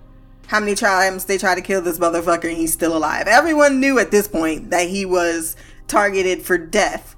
how 0.47 0.61
many 0.61 0.73
times 0.73 1.25
they 1.25 1.37
tried 1.37 1.55
to 1.55 1.61
kill 1.61 1.81
this 1.81 1.99
motherfucker 1.99 2.45
and 2.45 2.57
he's 2.57 2.71
still 2.71 2.95
alive? 2.95 3.27
Everyone 3.27 3.81
knew 3.81 3.99
at 3.99 4.09
this 4.09 4.29
point 4.29 4.69
that 4.69 4.87
he 4.87 5.05
was 5.05 5.57
targeted 5.87 6.41
for 6.41 6.57
death. 6.57 7.15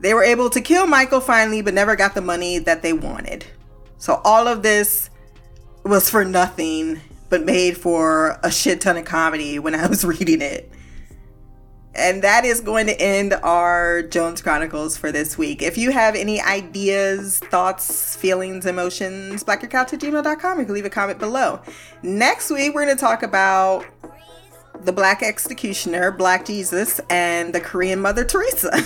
They 0.00 0.12
were 0.12 0.24
able 0.24 0.50
to 0.50 0.60
kill 0.60 0.86
Michael 0.86 1.20
finally, 1.20 1.62
but 1.62 1.74
never 1.74 1.96
got 1.96 2.14
the 2.14 2.20
money 2.20 2.58
that 2.58 2.82
they 2.82 2.92
wanted. 2.92 3.46
So 3.98 4.20
all 4.24 4.48
of 4.48 4.62
this 4.62 5.08
was 5.84 6.10
for 6.10 6.24
nothing, 6.24 7.00
but 7.30 7.44
made 7.44 7.76
for 7.76 8.38
a 8.42 8.50
shit 8.50 8.80
ton 8.80 8.96
of 8.96 9.04
comedy 9.04 9.58
when 9.58 9.74
I 9.74 9.86
was 9.88 10.04
reading 10.04 10.42
it. 10.42 10.70
And 11.96 12.22
that 12.22 12.44
is 12.44 12.60
going 12.60 12.86
to 12.88 13.00
end 13.00 13.34
our 13.34 14.02
Jones 14.02 14.42
Chronicles 14.42 14.96
for 14.96 15.12
this 15.12 15.38
week. 15.38 15.62
If 15.62 15.78
you 15.78 15.92
have 15.92 16.16
any 16.16 16.40
ideas, 16.40 17.38
thoughts, 17.38 18.16
feelings, 18.16 18.66
emotions, 18.66 19.44
blackgirlcouch 19.44 19.92
at 19.92 20.00
gmail.com. 20.00 20.58
You 20.58 20.64
can 20.64 20.74
leave 20.74 20.84
a 20.84 20.90
comment 20.90 21.20
below. 21.20 21.60
Next 22.02 22.50
week, 22.50 22.74
we're 22.74 22.84
going 22.84 22.96
to 22.96 23.00
talk 23.00 23.22
about 23.22 23.86
the 24.80 24.92
Black 24.92 25.22
Executioner, 25.22 26.10
Black 26.10 26.44
Jesus, 26.44 27.00
and 27.10 27.54
the 27.54 27.60
Korean 27.60 28.00
Mother 28.00 28.24
Teresa. 28.24 28.72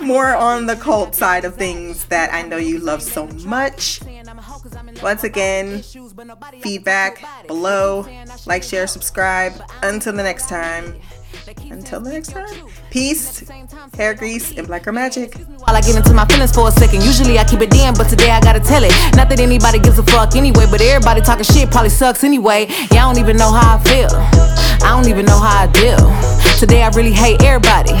More 0.00 0.34
on 0.34 0.66
the 0.66 0.76
cult 0.76 1.14
side 1.14 1.44
of 1.44 1.56
things 1.56 2.04
that 2.06 2.32
I 2.32 2.42
know 2.42 2.56
you 2.56 2.78
love 2.78 3.02
so 3.02 3.26
much. 3.44 4.00
Once 5.02 5.24
again, 5.24 5.82
feedback 6.60 7.24
below. 7.46 8.06
Like, 8.46 8.62
share, 8.62 8.86
subscribe. 8.86 9.52
Until 9.82 10.12
the 10.12 10.22
next 10.22 10.48
time. 10.48 11.00
Until 11.70 12.00
the 12.00 12.10
next 12.10 12.28
time. 12.28 12.46
Peace, 12.90 13.48
hair 13.94 14.14
grease, 14.14 14.56
and 14.56 14.66
black 14.66 14.84
girl 14.84 14.94
magic. 14.94 15.34
While 15.64 15.76
I 15.76 15.80
get 15.80 15.96
into 15.96 16.12
my 16.12 16.24
feelings 16.26 16.52
for 16.52 16.68
a 16.68 16.72
second, 16.72 17.02
usually 17.02 17.38
I 17.38 17.44
keep 17.44 17.60
it 17.60 17.70
damn, 17.70 17.94
but 17.94 18.08
today 18.08 18.30
I 18.30 18.40
gotta 18.40 18.60
tell 18.60 18.82
it. 18.84 18.92
Not 19.16 19.28
that 19.28 19.40
anybody 19.40 19.78
gives 19.78 19.98
a 19.98 20.02
fuck 20.02 20.36
anyway, 20.36 20.66
but 20.70 20.80
everybody 20.80 21.20
talking 21.20 21.44
shit 21.44 21.70
probably 21.70 21.90
sucks 21.90 22.24
anyway. 22.24 22.66
Yeah, 22.90 23.06
I 23.06 23.12
don't 23.12 23.18
even 23.18 23.36
know 23.36 23.52
how 23.52 23.76
I 23.76 23.84
feel. 23.84 24.08
I 24.84 24.94
don't 24.96 25.08
even 25.08 25.26
know 25.26 25.38
how 25.38 25.64
I 25.64 25.66
deal. 25.66 25.98
Today 26.58 26.82
I 26.82 26.88
really 26.94 27.12
hate 27.12 27.42
everybody. 27.42 27.92